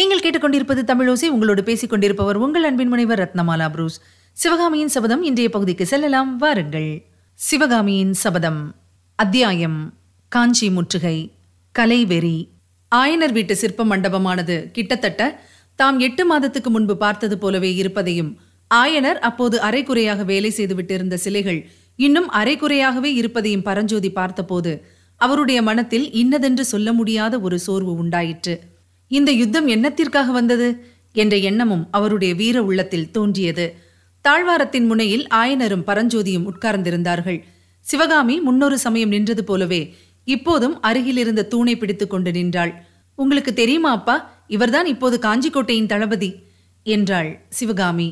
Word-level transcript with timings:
நீங்கள் 0.00 0.20
கேட்டுக்கொண்டிருப்பது 0.20 0.82
தமிழோசை 0.82 1.26
உங்களோடு 1.26 1.62
பேசிக் 1.62 1.90
கொண்டிருப்பவர் 1.90 2.36
உங்கள் 2.36 2.62
அன்பின் 2.62 2.88
முனைவர் 2.88 3.18
ரத்னமாலா 3.18 3.70
புரூஸ். 3.70 4.00
சிவகாமியின் 4.32 4.88
சபதம் 4.88 5.22
இன்றைய 5.22 5.50
பகுதிக்கு 5.50 5.86
செல்லலாம். 5.86 6.36
வாருங்கள். 6.36 7.06
சிவகாமியின் 7.34 8.12
சபதம். 8.12 8.74
அத்தியாயம். 9.14 9.94
காஞ்சி 10.28 10.70
முற்றுகை. 10.70 11.34
கலைவெறி. 11.78 12.48
ஆயனர் 12.94 13.32
வீட்டு 13.32 13.56
சிற்ப 13.56 13.84
மண்டபமானது 13.84 14.70
கிட்டத்தட்ட 14.70 15.40
தாம் 15.74 15.98
எட்டு 15.98 16.26
மாதத்துக்கு 16.26 16.70
முன்பு 16.70 16.96
பார்த்தது 16.96 17.38
போலவே 17.38 17.74
இருப்பதையும் 17.74 18.38
ஆயனர் 18.74 19.18
அப்போது 19.18 19.60
அரைக்குறையாக 19.60 20.24
வேலை 20.24 20.50
செய்துவிட்டிருந்த 20.56 21.14
சிலைகள் 21.14 21.70
இன்னும் 21.96 22.30
அரைக்குறையாகவே 22.30 23.04
இருப்பதையும் 23.04 23.62
பரஞ்சோதி 23.62 24.12
பார்த்தபோது 24.12 24.84
அவருடைய 25.16 25.62
மனத்தில் 25.62 26.12
இன்னதென்று 26.12 26.64
சொல்ல 26.64 26.92
முடியாத 26.92 27.40
ஒரு 27.40 27.58
சோர்வு 27.58 27.94
உண்டாயிற்று. 27.94 28.69
இந்த 29.10 29.30
யுத்தம் 29.32 29.68
என்னத்திற்காக 29.68 30.26
வந்தது? 30.26 30.68
என்ற 31.12 31.36
எண்ணமும் 31.36 31.88
அவருடைய 31.90 32.34
வீர 32.34 32.56
உள்ளத்தில் 32.64 33.10
தோன்றியது. 33.10 33.64
தாழ்வாரத்தின் 34.24 34.86
முனையில் 34.86 35.24
ஆயனரும் 35.34 35.86
பரஞ்சோதியும் 35.86 36.46
உட்கார்ந்திருந்தார்கள். 36.50 37.38
சிவகாமி 37.86 38.40
முன்னொரு 38.40 38.78
சமயம் 38.78 39.08
நின்றது 39.08 39.44
போலவே 39.44 39.94
இப்போதும் 40.24 40.80
அருகிலிருந்த 40.80 41.46
தூணை 41.46 41.74
பிடித்துக் 41.78 42.10
கொண்டு 42.10 42.32
நின்றாள். 42.32 42.72
உங்களுக்கு 43.18 43.52
தெரியுமா 43.52 43.90
அப்பா? 43.90 44.16
இவர்தான் 44.48 44.86
இப்போது 44.86 45.16
காஞ்சிக்கோட்டையின் 45.18 45.86
தளபதி 45.86 46.30
என்றாள் 46.86 47.30
சிவகாமி. 47.48 48.08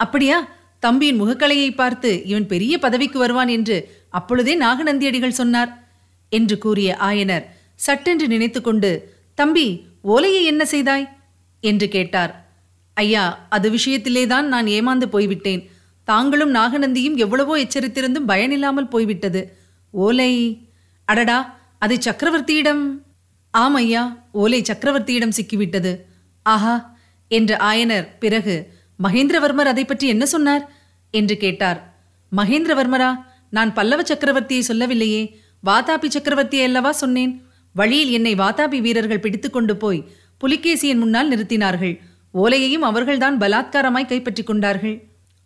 அப்படியா? 0.00 0.38
தம்பியின் 0.82 1.20
முகக்கலையை 1.22 1.74
பார்த்து 1.74 2.10
இவன் 2.24 2.46
பெரிய 2.46 2.78
பதவிக்கு 2.78 3.18
வருவான் 3.18 3.48
என்று 3.48 3.76
அப்பொழுதே 4.10 4.54
நாகநந்தியடிகள் 4.58 5.38
சொன்னார் 5.40 5.70
என்று 6.32 6.58
கூறிய 6.58 6.96
ஆயனர் 7.00 7.44
சட்டென்று 7.76 8.26
நினைத்துக்கொண்டு 8.28 8.90
தம்பி 9.38 9.66
ஓலையை 10.04 10.44
என்ன 10.44 10.64
செய்தாய்? 10.64 11.06
என்று 11.60 11.88
கேட்டார். 11.88 12.32
ஐயா 12.94 13.46
அது 13.48 13.70
விஷயத்திலேதான் 13.70 14.42
நான் 14.42 14.66
ஏமாந்து 14.66 15.04
போய்விட்டேன். 15.04 15.70
தாங்களும் 16.04 16.54
நாகநந்தியும் 16.54 17.16
எவ்வளவோ 17.16 17.58
எச்சரித்திருந்தும் 17.58 18.26
பயனில்லாமல் 18.26 18.88
போய்விட்டது. 18.88 19.58
ஓலை? 19.90 20.32
அடடா 21.04 21.38
அதை 21.78 21.96
சக்கரவர்த்தியிடம்? 21.96 22.82
ஆம் 23.50 23.74
ஐயா 23.74 24.02
ஓலை 24.32 24.60
சக்கரவர்த்தியிடம் 24.60 25.36
சிக்கிவிட்டது. 25.36 25.92
ஆஹா 26.42 26.96
என்ற 27.28 27.56
ஆயனர் 27.56 28.08
பிறகு 28.18 28.72
மகேந்திரவர்மர் 29.02 29.72
அதை 29.72 29.84
பற்றி 29.84 30.06
என்ன 30.08 30.26
சொன்னார்? 30.26 30.64
என்று 31.10 31.36
கேட்டார். 31.36 31.80
மகேந்திரவர்மரா 32.36 33.10
நான் 33.50 33.74
பல்லவ 33.74 34.02
சக்கரவர்த்தியை 34.02 34.60
சொல்லவில்லையே 34.60 35.22
வாதாபி 35.64 36.08
சக்கரவர்த்தியை 36.08 36.62
அல்லவா 36.62 36.92
சொன்னேன்? 36.92 37.32
வழியில் 37.74 38.12
என்னை 38.16 38.32
வாதாபி 38.34 38.78
வீரர்கள் 38.86 39.22
பிடித்துக்கொண்டு 39.24 39.74
போய் 39.76 40.00
புலிகேசியின் 40.40 41.00
முன்னால் 41.02 41.30
நிறுத்தினார்கள். 41.32 41.94
ஓலையையும் 42.34 42.86
அவர்கள்தான் 42.88 43.36
பலாத்காரமாய் 43.42 44.10
கைப்பற்றிக் 44.10 44.48
கொண்டார்கள். 44.50 44.96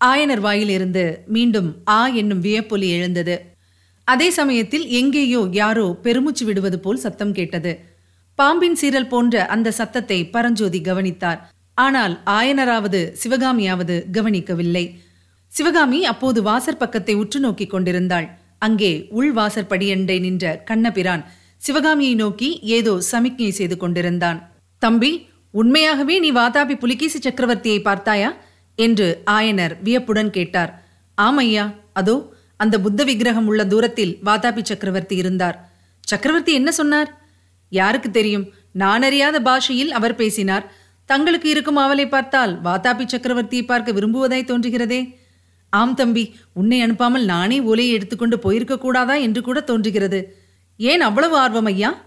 ஆயனர் 0.01 0.43
வாயிலிருந்து 0.47 1.05
மீண்டும் 1.27 1.71
ஆ 1.89 2.01
என்னும் 2.21 2.43
வியப்பொலி 2.47 2.89
எழுந்தது. 2.97 3.37
அதே 4.09 4.29
சமயத்தில் 4.31 4.87
எங்கேயோ 4.99 5.41
யாரோ 5.53 5.87
பெருமூச்சு 6.05 6.45
விடுவது 6.45 6.79
போல் 6.81 7.03
சத்தம் 7.05 7.35
கேட்டது. 7.39 7.73
பாம்பின் 8.39 8.79
சீரல் 8.81 9.11
போன்ற 9.13 9.45
அந்த 9.55 9.69
சத்தத்தை 9.79 10.19
பரஞ்சோதி 10.35 10.81
கவனித்தார். 10.81 11.41
ஆனால் 11.79 12.15
ஆயனராவது 12.37 13.01
சிவகாமியாவது 13.23 13.97
கவனிக்கவில்லை. 14.17 14.85
சிவகாமி 15.53 16.01
அப்போது 16.13 16.39
வாசற் 16.43 16.81
பக்கத்தை 16.83 17.15
உற்று 17.15 17.39
நோக்கிக் 17.41 17.73
கொண்டிருந்தாள். 17.75 18.29
அங்கே 18.67 18.93
உள் 19.19 19.33
வாசற்படியண்டை 19.35 20.17
நின்ற 20.21 20.45
கண்ணபிரான் 20.71 21.23
சிவகாமியை 21.61 22.15
நோக்கி 22.15 22.61
ஏதோ 22.61 23.01
சமிக்ஞை 23.01 23.51
செய்து 23.51 23.77
கொண்டிருந்தான். 23.77 24.39
தம்பி 24.79 25.29
உண்மையாகவே 25.51 26.19
நீ 26.19 26.33
வாதாபி 26.33 26.75
புலிகேசி 26.79 27.19
சக்கரவர்த்தியை 27.19 27.83
பார்த்தாயா? 27.83 28.31
என்று 28.75 29.23
ஆயனர் 29.31 29.83
வியப்புடன் 29.83 30.31
கேட்டார். 30.31 30.85
ஆமையா 31.19 31.75
அதோ 31.93 32.33
அந்த 32.57 32.81
புத்த 32.81 33.05
விக்கிரகம் 33.05 33.47
உள்ள 33.47 33.65
தூரத்தில் 33.65 34.19
வாதாபி 34.25 34.63
சக்கரவர்த்தி 34.63 35.17
இருந்தார். 35.17 35.57
சக்கரவர்த்தி 36.01 36.53
என்ன 36.53 36.71
சொன்னார்? 36.73 37.11
யாருக்கு 37.69 38.11
தெரியும் 38.11 38.47
நான் 38.73 39.03
அறியாத 39.03 39.41
பாஷையில் 39.41 39.93
அவர் 39.93 40.15
பேசினார். 40.15 40.73
தங்களுக்கு 41.05 41.49
இருக்கும் 41.49 41.77
அவலை 41.77 42.09
பார்த்தால் 42.09 42.61
வாதாபி 42.63 43.05
சக்கரவர்த்தியை 43.05 43.65
பார்க்க 43.67 43.93
விரும்புவதாய் 43.93 44.51
தோன்றுகிறதே. 44.51 45.01
ஆம் 45.71 45.95
தம்பி 45.95 46.35
உன்னை 46.53 46.83
அனுப்பாமல் 46.85 47.25
நானே 47.25 47.61
ஓலையை 47.61 47.93
எடுத்துக்கொண்டு 47.93 48.39
போயிருக்க 48.39 48.79
கூடாதா 48.79 49.15
என்று 49.15 49.43
கூட 49.43 49.61
தோன்றுகிறது. 49.61 50.21
ஏன் 50.81 51.01
அவ்வளவு 51.01 51.37
ஆர்வம் 51.37 51.65
ஐயா? 51.65 52.07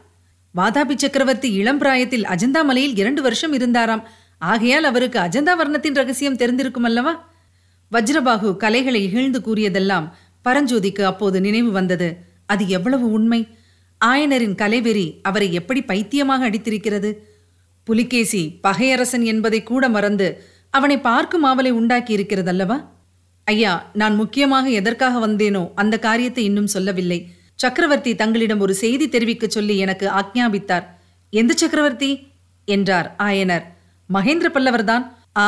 வாதாபி 0.56 0.96
சக்கரவர்த்தி 0.96 1.54
இளம் 1.54 1.78
பிராயத்தில் 1.78 2.24
அஜந்தா 2.24 2.64
மலையில் 2.64 2.96
இரண்டு 2.96 3.22
வருஷம் 3.22 3.54
இருந்தாராம். 3.54 4.08
ஆகையால் 4.38 4.84
அவருக்கு 4.84 5.20
அஜந்தா 5.20 5.54
வர்ணத்தின் 5.60 5.94
ரகசியம் 5.94 6.38
தெரிந்திருக்கும் 6.38 6.84
அல்லவா? 6.84 7.34
வஜ்ரபாகு 7.92 8.58
கலைகளை 8.58 9.04
இகழ்ந்து 9.04 9.40
கூறியதெல்லாம் 9.40 10.12
பரஞ்சோதிக்கு 10.46 11.02
அப்போது 11.02 11.42
நினைவு 11.42 11.72
வந்தது. 11.72 12.18
அது 12.46 12.68
எவ்வளவு 12.68 13.12
உண்மை? 13.12 13.48
ஆயனரின் 14.06 14.56
கலைவெறி 14.56 15.20
அவரை 15.22 15.54
எப்படி 15.54 15.82
பைத்தியமாக 15.82 16.50
அடித்திருக்கிறது? 16.50 17.12
புலிகேசி 17.84 18.60
பகையரசன் 18.68 19.24
என்பதை 19.24 19.64
கூட 19.64 19.90
மறந்து 19.90 20.44
அவனை 20.70 21.00
பார்க்கும் 21.00 21.46
ஆவலை 21.46 21.70
உண்டாக்கி 21.70 22.16
இருக்கிறதல்லவா 22.18 22.86
ஐயா 23.44 23.90
நான் 23.94 24.16
முக்கியமாக 24.16 24.70
எதற்காக 24.70 25.28
வந்தேனோ 25.28 25.72
அந்த 25.76 26.00
காரியத்தை 26.00 26.44
இன்னும் 26.44 26.68
சொல்லவில்லை. 26.68 27.20
சக்கரவர்த்தி 27.62 28.16
தங்களிடம் 28.16 28.60
ஒரு 28.60 28.74
செய்தி 28.74 29.10
தெரிவிக்க 29.10 29.48
சொல்லி 29.48 29.78
எனக்கு 29.78 30.08
ஆக்ஞாபித்தார். 30.20 30.86
எந்த 31.30 31.54
சக்கரவர்த்தி? 31.54 32.28
என்றார் 32.66 33.16
ஆயனர். 33.20 33.66
மகேந்திர 34.10 34.48
பல்லவர்தான். 34.56 35.04
ஆ 35.38 35.48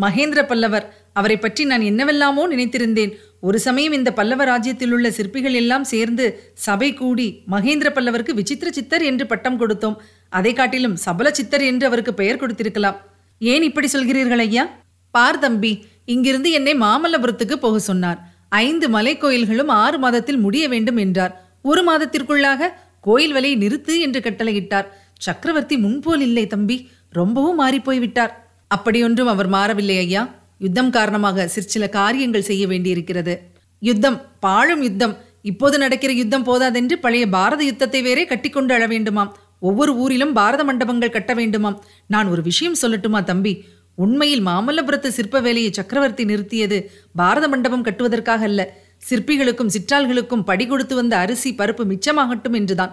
மகேந்திர 0.00 0.46
பல்லவர். 0.46 0.86
அவரை 1.12 1.36
பற்றி 1.38 1.64
நான் 1.64 1.80
என்னவெல்லாமோ 1.80 2.48
நினைத்திருந்தேன். 2.48 3.12
ஒரு 3.40 3.58
சமயம் 3.58 3.92
இந்த 3.92 4.12
பல்லவ 4.12 4.44
ராஜ்யத்தில் 4.44 4.92
உள்ள 4.92 5.10
சிற்பிகள் 5.10 5.52
எல்லாம் 5.52 5.84
சேர்ந்து 5.84 6.52
சபை 6.54 6.94
கூடி 6.94 7.42
மகேந்திர 7.50 7.88
பல்லவருக்கு 7.94 8.34
விசித்திர 8.34 8.70
சித்தர் 8.70 9.02
என்று 9.02 9.26
பட்டம் 9.26 9.60
கொடுத்தோம். 9.60 9.96
அதை 10.28 10.52
காட்டிலும் 10.52 10.96
சபல 10.96 11.30
சித்தர் 11.30 11.64
என்று 11.64 11.86
அவருக்கு 11.86 12.14
பெயர் 12.14 12.40
கொடுத்திருக்கலாம். 12.42 12.98
ஏன் 13.38 13.62
இப்படி 13.62 13.88
சொல்கிறீர்கள் 13.92 14.44
ஐயா? 14.46 14.64
பார் 15.10 15.38
தம்பி 15.38 15.72
இங்கிருந்து 16.04 16.50
என்னை 16.50 16.74
மாமல்லபுரத்துக்கு 16.74 17.56
போக 17.56 17.78
சொன்னார். 17.78 18.20
ஐந்து 18.48 18.88
மலை 18.88 19.14
கோயில்களும் 19.18 19.72
ஆறு 19.82 19.98
மாதத்தில் 19.98 20.36
முடிய 20.36 20.64
வேண்டும் 20.68 20.96
என்றார். 20.96 21.34
ஒரு 21.68 21.82
மாதத்திற்குள்ளாக 21.88 22.70
கோயில் 23.00 23.32
விலையை 23.32 23.56
நிறுத்து 23.62 23.94
என்று 23.98 24.20
கட்டளையிட்டார். 24.20 24.88
சக்கரவர்த்தி 25.18 25.76
முன்போல் 25.76 26.20
இல்லை 26.20 26.46
தம்பி. 26.46 26.76
ரொம்பவும் 27.10 27.60
மாறிப்போய் 27.60 28.00
விட்டார் 28.04 28.32
அப்படியொன்றும் 28.74 29.30
அவர் 29.32 29.48
மாறவில்லை 29.48 29.96
ஐயா. 29.98 30.22
யுத்தம் 30.58 30.90
காரணமாக 30.90 31.46
சிற்சில 31.48 31.84
காரியங்கள் 31.88 32.48
செய்ய 32.50 32.66
வேண்டியிருக்கிறது. 32.66 33.34
யுத்தம் 33.78 34.18
பாழும் 34.40 34.82
யுத்தம். 34.82 35.14
இப்போது 35.42 35.78
நடக்கிற 35.78 36.12
யுத்தம் 36.12 36.44
போதாதென்று 36.44 36.96
பழைய 36.98 37.24
பாரத 37.28 37.64
யுத்தத்தை 37.64 38.02
வேறே 38.02 38.24
கட்டிக்கொண்டு 38.24 38.74
அழ 38.74 38.84
வேண்டுமாம். 38.86 39.32
ஒவ்வொரு 39.60 39.92
ஊரிலும் 39.96 40.32
பாரத 40.32 40.62
மண்டபங்கள் 40.64 41.16
கட்ட 41.16 41.34
வேண்டுமாம். 41.34 41.78
நான் 42.06 42.26
ஒரு 42.26 42.42
விஷயம் 42.42 42.80
சொல்லட்டுமா 42.82 43.20
தம்பி? 43.24 43.52
உண்மையில் 43.94 44.46
மாமல்லபுரத்து 44.46 45.08
சிற்ப 45.08 45.40
வேலையை 45.40 45.70
சக்கரவர்த்தி 45.72 46.24
நிறுத்தியது 46.24 46.78
பாரத 47.20 47.48
மண்டபம் 47.48 47.84
கட்டுவதற்காக 47.84 48.42
அல்ல. 48.50 48.62
சிற்பிகளுக்கும் 49.08 49.72
சிற்றாள்களுக்கும் 49.74 50.46
படி 50.50 50.64
கொடுத்து 50.66 50.94
வந்த 51.00 51.14
அரிசி 51.22 51.50
பருப்பு 51.60 51.84
மிச்சமாகட்டும் 51.92 52.56
என்றுதான். 52.60 52.92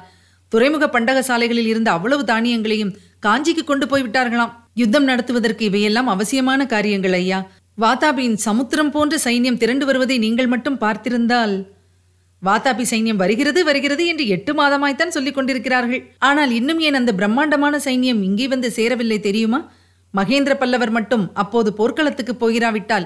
துறைமுக 0.51 0.85
பண்டக 0.95 1.19
சாலைகளில் 1.27 1.69
இருந்த 1.71 1.89
அவ்வளவு 1.97 2.23
தானியங்களையும் 2.31 2.93
காஞ்சிக்கு 3.25 3.63
கொண்டு 3.65 3.85
போய் 3.87 4.03
விட்டார்களாம். 4.05 4.53
யுத்தம் 4.81 5.07
நடத்துவதற்கு 5.09 5.63
இவையெல்லாம் 5.69 6.09
அவசியமான 6.13 6.65
காரியங்கள் 6.73 7.15
ஐயா. 7.19 7.39
வாதாபியின் 7.77 8.39
சமுத்திரம் 8.47 8.91
போன்ற 8.95 9.15
சைன்யம் 9.25 9.59
திரண்டு 9.61 9.85
வருவதை 9.89 10.17
நீங்கள் 10.25 10.49
மட்டும் 10.53 10.81
பார்த்திருந்தால். 10.81 11.53
வாதாபி 12.41 12.85
சைன்யம் 12.91 13.21
வருகிறது 13.21 13.59
வருகிறது 13.67 14.03
என்று 14.11 14.23
எட்டு 14.35 14.51
மாதமாய்த்தான் 14.59 15.15
சொல்லிக் 15.15 15.37
கொண்டிருக்கிறார்கள். 15.37 16.01
ஆனால் 16.29 16.51
இன்னும் 16.59 16.79
ஏன் 16.87 16.99
அந்த 16.99 17.11
பிரம்மாண்டமான 17.19 17.75
சைன்யம் 17.85 18.21
இங்கே 18.27 18.47
வந்து 18.53 18.69
சேரவில்லை 18.77 19.19
தெரியுமா? 19.27 19.59
மகேந்திர 20.13 20.53
பல்லவர் 20.61 20.93
மட்டும் 20.95 21.25
அப்போது 21.41 21.69
போர்க்களத்துக்கு 21.73 22.33
போகிறாவிட்டால் 22.35 23.05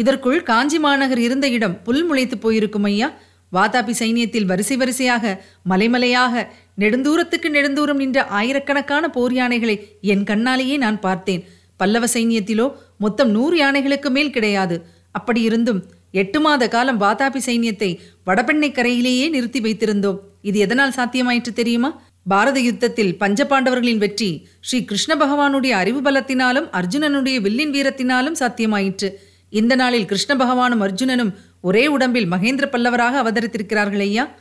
இதற்குள் 0.00 0.40
காஞ்சி 0.50 0.78
மாநகர் 0.78 1.22
இருந்த 1.26 1.46
இடம் 1.56 1.76
புல் 1.86 2.04
முளைத்து 2.08 2.36
போயிருக்கும் 2.44 2.86
ஐயா. 2.90 3.08
வாதாபி 3.52 3.92
சைனியத்தில் 4.00 4.48
வரிசை 4.50 4.76
வரிசையாக 4.76 5.24
மலைமலையாக 5.70 6.44
நெடுந்தூரத்துக்கு 6.82 7.48
நெடுந்தூரம் 7.56 8.00
நின்ற 8.02 8.24
ஆயிரக்கணக்கான 8.38 9.04
போர் 9.16 9.34
யானைகளை 9.40 9.76
என் 10.12 10.24
கண்ணாலேயே 10.30 10.76
நான் 10.84 10.98
பார்த்தேன். 11.00 11.44
பல்லவ 11.76 12.04
சைனியத்திலோ 12.14 12.66
மொத்தம் 13.04 13.30
நூறு 13.30 13.56
யானைகளுக்கு 13.62 14.10
மேல் 14.16 14.34
கிடையாது. 14.36 14.76
அப்படி 15.18 15.40
இருந்தும் 15.42 15.80
எட்டு 16.22 16.38
மாத 16.40 16.68
காலம் 16.74 17.00
வாதாபி 17.00 17.40
சைனியத்தை 17.46 17.88
வடபெண்ணை 18.26 18.70
கரையிலேயே 18.72 19.26
நிறுத்தி 19.28 19.60
வைத்திருந்தோம். 19.60 20.18
இது 20.48 20.58
எதனால் 20.58 20.96
சாத்தியமாயிற்று 20.98 21.52
தெரியுமா? 21.60 21.90
பாரத 22.28 22.58
யுத்தத்தில் 22.60 23.12
பஞ்சபாண்டவர்களின் 23.20 24.02
வெற்றி 24.04 24.30
ஸ்ரீ 24.60 24.78
கிருஷ்ண 24.84 25.12
பகவானுடைய 25.14 25.72
அறிவு 25.80 26.00
பலத்தினாலும் 26.00 26.68
அர்ஜுனனுடைய 26.78 27.36
வில்லின் 27.46 27.74
வீரத்தினாலும் 27.76 28.38
சாத்தியமாயிற்று. 28.40 29.10
இந்த 29.48 29.74
நாளில் 29.74 30.04
கிருஷ்ண 30.04 30.34
பகவானும் 30.34 30.82
அர்ஜுனனும் 30.82 31.34
ஒரே 31.60 31.86
உடம்பில் 31.86 32.30
மகேந்திர 32.30 32.68
பல்லவராக 32.72 33.22
அவதரித்திருக்கிறார்கள் 33.22 33.98
ஐயா. 33.98 34.34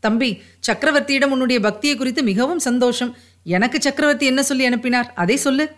தம்பி 0.00 0.42
சக்கரவர்த்தியிடம் 0.66 1.24
உன்னுடைய 1.24 1.60
பக்தியை 1.60 1.96
குறித்து 1.96 2.22
மிகவும் 2.22 2.58
சந்தோஷம். 2.58 3.16
எனக்கு 3.44 3.80
சக்கரவர்த்தி 3.80 4.26
என்ன 4.26 4.42
சொல்லி 4.42 4.64
அனுப்பினார்? 4.64 5.12
அதை 5.14 5.36
சொல்லு 5.36 5.68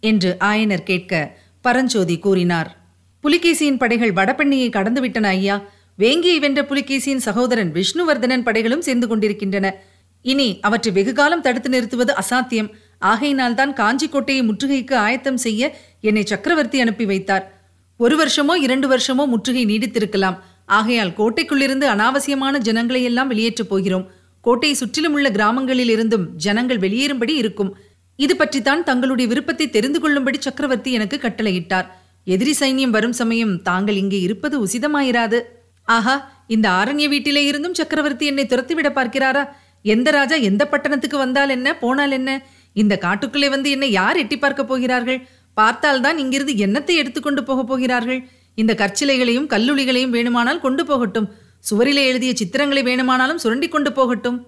என்று 0.00 0.36
ஆயனர் 0.40 0.82
கேட்க 0.82 1.38
பரஞ்சோதி 1.60 2.18
கூறினார். 2.18 2.78
புலிகேசியின் 3.22 3.76
படைகள் 3.76 4.12
வடபெண்ணியை 4.12 4.70
கடந்துவிட்டன 4.70 5.22
ஐயா. 5.22 5.62
வேங்கியை 5.98 6.38
வென்ற 6.38 6.62
புலிகேசியின் 6.62 7.16
சகோதரன் 7.16 7.72
விஷ்ணுவர்தனன் 7.72 8.42
படைகளும் 8.42 8.80
சேர்ந்து 8.80 9.08
கொண்டிருக்கின்றன. 9.08 9.74
இனி 10.22 10.58
அவற்றை 10.60 10.94
வெகுகாலம் 10.94 11.40
தடுத்து 11.40 11.68
நிறுத்துவது 11.68 12.14
அசாத்தியம். 12.14 12.70
ஆகையினால்தான் 12.98 13.72
காஞ்சி 13.72 14.08
கோட்டையை 14.08 14.48
முற்றுகைக்கு 14.48 14.94
ஆயத்தம் 14.94 15.36
செய்ய 15.36 15.76
என்னை 16.00 16.24
சக்கரவர்த்தி 16.24 16.80
அனுப்பி 16.80 17.04
வைத்தார். 17.04 17.57
ஒரு 18.00 18.14
வருஷமோ 18.20 18.54
இரண்டு 18.66 18.86
வருஷமோ 18.88 19.24
முற்றுகை 19.26 19.62
நீடித்திருக்கலாம். 19.66 20.36
ஆகையால் 20.64 21.12
கோட்டைக்குள்ளிருந்து 21.18 21.86
அனாவசியமான 21.94 22.58
ஜனங்களை 22.58 23.02
எல்லாம் 23.02 23.30
வெளியேற்றப் 23.32 23.68
போகிறோம். 23.68 24.04
கோட்டையை 24.40 24.76
சுற்றிலும் 24.76 25.12
உள்ள 25.12 25.28
கிராமங்களில் 25.30 25.88
இருந்தும் 25.88 26.26
ஜனங்கள் 26.36 26.78
வெளியேறும்படி 26.78 27.34
இருக்கும். 27.42 27.70
இது 28.16 28.36
பற்றித்தான் 28.36 28.84
தங்களுடைய 28.84 29.26
விருப்பத்தை 29.30 29.66
தெரிந்து 29.70 30.00
கொள்ளும்படி 30.00 30.38
சக்கரவர்த்தி 30.40 30.92
எனக்கு 30.92 31.16
கட்டளையிட்டார். 31.22 31.88
எதிரி 32.26 32.54
சைன்யம் 32.60 32.94
வரும் 32.96 33.12
சமயம் 33.12 33.62
தாங்கள் 33.62 33.96
இங்கே 33.96 34.20
இருப்பது 34.20 34.56
உசிதமாயிராது. 34.66 35.40
ஆஹா 35.84 36.14
இந்த 36.46 36.66
ஆரண்ய 36.68 37.08
வீட்டிலே 37.08 37.42
இருந்தும் 37.44 37.74
சக்கரவர்த்தி 37.74 38.26
என்னை 38.26 38.44
துரத்திவிட 38.46 38.88
பார்க்கிறாரா? 38.98 39.42
எந்த 39.82 40.10
ராஜா 40.10 40.36
எந்த 40.50 40.62
பட்டணத்துக்கு 40.66 41.18
வந்தால் 41.18 41.48
என்ன 41.48 41.68
போனால் 41.78 42.10
என்ன? 42.10 42.30
இந்த 42.72 42.94
காட்டுக்குள்ளே 43.02 43.48
வந்து 43.48 43.68
என்னை 43.70 43.90
யார் 43.90 44.16
எட்டி 44.16 44.36
பார்க்க 44.38 44.64
போகிறார்கள்? 44.64 45.20
பார்த்தால்தான் 45.60 46.18
இங்கிருந்து 46.22 46.54
என்னத்தை 46.66 46.94
எடுத்துக்கொண்டு 47.02 47.42
போகப் 47.48 47.70
போகிறார்கள்? 47.70 48.20
இந்த 48.60 48.72
கற்சிலைகளையும் 48.82 49.50
கல்லுளிகளையும் 49.52 50.14
வேணுமானால் 50.16 50.64
கொண்டு 50.64 50.82
போகட்டும். 50.86 51.28
சுவரிலே 51.68 52.02
எழுதிய 52.10 52.32
சித்திரங்களை 52.40 52.82
வேணுமானாலும் 52.88 53.42
சுரண்டி 53.44 53.68
கொண்டு 53.68 53.90
போகட்டும். 53.98 54.38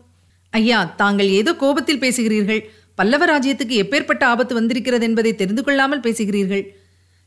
ஐயா 0.53 0.79
தாங்கள் 1.01 1.31
ஏதோ 1.41 1.53
கோபத்தில் 1.63 2.03
பேசுகிறீர்கள். 2.05 2.63
பல்லவ 2.99 3.25
ராஜ்யத்துக்கு 3.31 3.75
எப்பேற்பட்ட 3.83 4.23
ஆபத்து 4.33 4.55
வந்திருக்கிறது 4.59 5.05
என்பதை 5.09 5.33
தெரிந்து 5.35 5.63
கொள்ளாமல் 5.65 6.05
பேசுகிறீர்கள். 6.07 6.65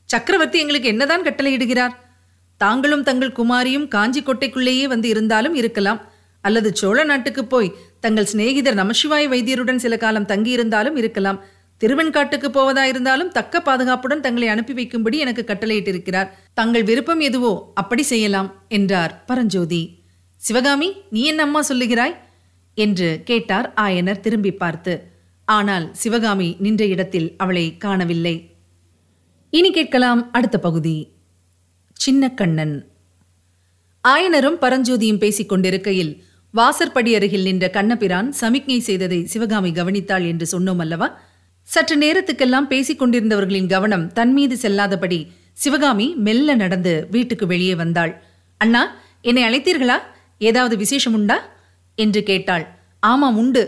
சக்கரவர்த்தி 0.09 0.57
எங்களுக்கு 0.63 0.91
என்னதான் 0.93 1.25
கட்டளையிடுகிறார்? 1.27 1.93
தாங்களும் 2.61 3.05
தங்கள் 3.07 3.37
குமாரியும் 3.37 3.87
காஞ்சி 3.93 4.21
கோட்டைக்குள்ளேயே 4.21 4.85
வந்து 4.93 5.07
இருந்தாலும் 5.13 5.55
இருக்கலாம். 5.61 6.01
அல்லது 6.43 6.69
சோழ 6.79 6.99
நாட்டுக்கு 7.09 7.43
போய் 7.45 7.73
தங்கள் 8.03 8.29
சிநேகிதர் 8.31 8.79
நமசிவாய 8.81 9.25
வைத்தியருடன் 9.33 9.83
சில 9.85 9.97
காலம் 9.97 10.29
தங்கியிருந்தாலும் 10.31 10.97
இருக்கலாம். 11.01 11.39
திருவெண்காட்டுக்கு 11.83 12.47
போவதா 12.47 12.83
இருந்தாலும் 12.83 13.31
தக்க 13.31 13.61
பாதுகாப்புடன் 13.61 14.21
தங்களை 14.21 14.47
அனுப்பி 14.47 14.73
வைக்கும்படி 14.73 15.17
எனக்கு 15.17 15.43
கட்டளையிட்டிருக்கிறார். 15.47 16.29
தங்கள் 16.53 16.83
விருப்பம் 16.83 17.19
எதுவோ 17.19 17.71
அப்படி 17.73 18.03
செய்யலாம் 18.03 18.49
என்றார் 18.67 19.23
பரஞ்சோதி. 19.25 19.81
சிவகாமி 20.41 20.87
நீ 21.09 21.23
என்ன 21.23 21.41
அம்மா 21.43 21.61
சொல்லுகிறாய்? 21.69 22.15
என்று 22.77 23.21
கேட்டார் 23.25 23.67
ஆயனர் 23.81 24.19
திரும்பி 24.19 24.51
பார்த்து. 24.53 24.93
ஆனால் 25.47 25.91
சிவகாமி 25.93 26.55
நின்ற 26.59 26.85
இடத்தில் 26.85 27.27
அவளை 27.37 27.77
காணவில்லை. 27.77 28.35
இனி 29.49 29.71
கேட்கலாம் 29.71 30.31
அடுத்த 30.31 30.57
பகுதி. 30.59 30.95
சின்ன 31.93 32.31
கண்ணன் 32.31 32.75
ஆயனரும் 34.03 34.57
பரஞ்சோதியும் 34.61 35.17
பேசிக் 35.17 35.49
கொண்டிருக்கையில் 35.49 36.13
வாசற்படி 36.53 37.15
அருகில் 37.15 37.41
நின்ற 37.41 37.65
கண்ணபிரான் 37.69 38.31
சமிக்ஞை 38.31 38.79
செய்ததை 38.79 39.25
சிவகாமி 39.25 39.71
கவனித்தாள் 39.71 40.25
என்று 40.27 40.45
சொன்னோம் 40.53 40.81
அல்லவா? 40.85 41.07
சற்று 41.63 41.95
நேரத்துக்கெல்லாம் 41.97 42.67
பேசிக் 42.67 42.99
கொண்டிருந்தவர்களின் 43.01 43.67
கவனம் 43.67 44.13
தன் 44.13 44.33
மீது 44.33 44.55
செல்லாதபடி 44.61 45.19
சிவகாமி 45.53 46.13
மெல்ல 46.15 46.55
நடந்து 46.55 47.07
வீட்டுக்கு 47.11 47.45
வெளியே 47.47 47.75
வந்தாள். 47.75 48.13
அண்ணா 48.57 48.81
என்னை 49.21 49.43
அழைத்தீர்களா? 49.43 49.97
ஏதாவது 50.39 50.77
விசேஷம் 50.77 51.13
உண்டா? 51.13 51.37
என்று 51.97 52.23
கேட்டாள். 52.23 52.65
ஆமாம் 52.99 53.37
உண்டு 53.37 53.63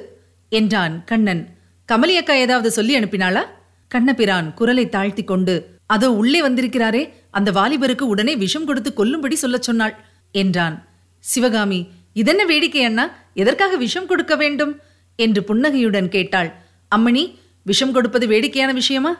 என்றான் 0.49 1.03
கண்ணன். 1.03 1.43
கமலி 1.89 2.15
அக்கா 2.15 2.33
ஏதாவது 2.33 2.71
சொல்லி 2.71 2.99
அனுப்பினாளா? 2.99 3.43
கண்ணபிரான் 3.91 4.53
குரலை 4.53 4.89
தாழ்த்தி 4.89 5.23
கொண்டு 5.23 5.55
அதோ 5.87 6.07
உள்ளே 6.11 6.39
வந்திருக்கிறாரே 6.41 7.09
அந்த 7.31 7.49
வாலிபருக்கு 7.51 8.01
உடனே 8.01 8.35
விஷம் 8.35 8.65
கொடுத்து 8.65 8.91
கொல்லும்படி 8.97 9.35
சொல்லச் 9.35 9.61
சொன்னாள் 9.61 9.95
என்றான். 10.31 10.87
சிவகாமி 11.19 11.79
இதென்ன 12.13 12.45
வேடிக்கை 12.45 12.83
அண்ணா? 12.83 13.05
எதற்காக 13.33 13.75
விஷம் 13.75 14.05
கொடுக்க 14.05 14.35
வேண்டும்? 14.35 14.73
என்று 15.19 15.43
புன்னகையுடன் 15.43 16.09
கேட்டாள். 16.09 16.49
அம்மணி 16.95 17.23
விஷம் 17.65 17.91
கொடுப்பது 17.91 18.27
வேடிக்கையான 18.27 18.71
விஷயமா? 18.71 19.13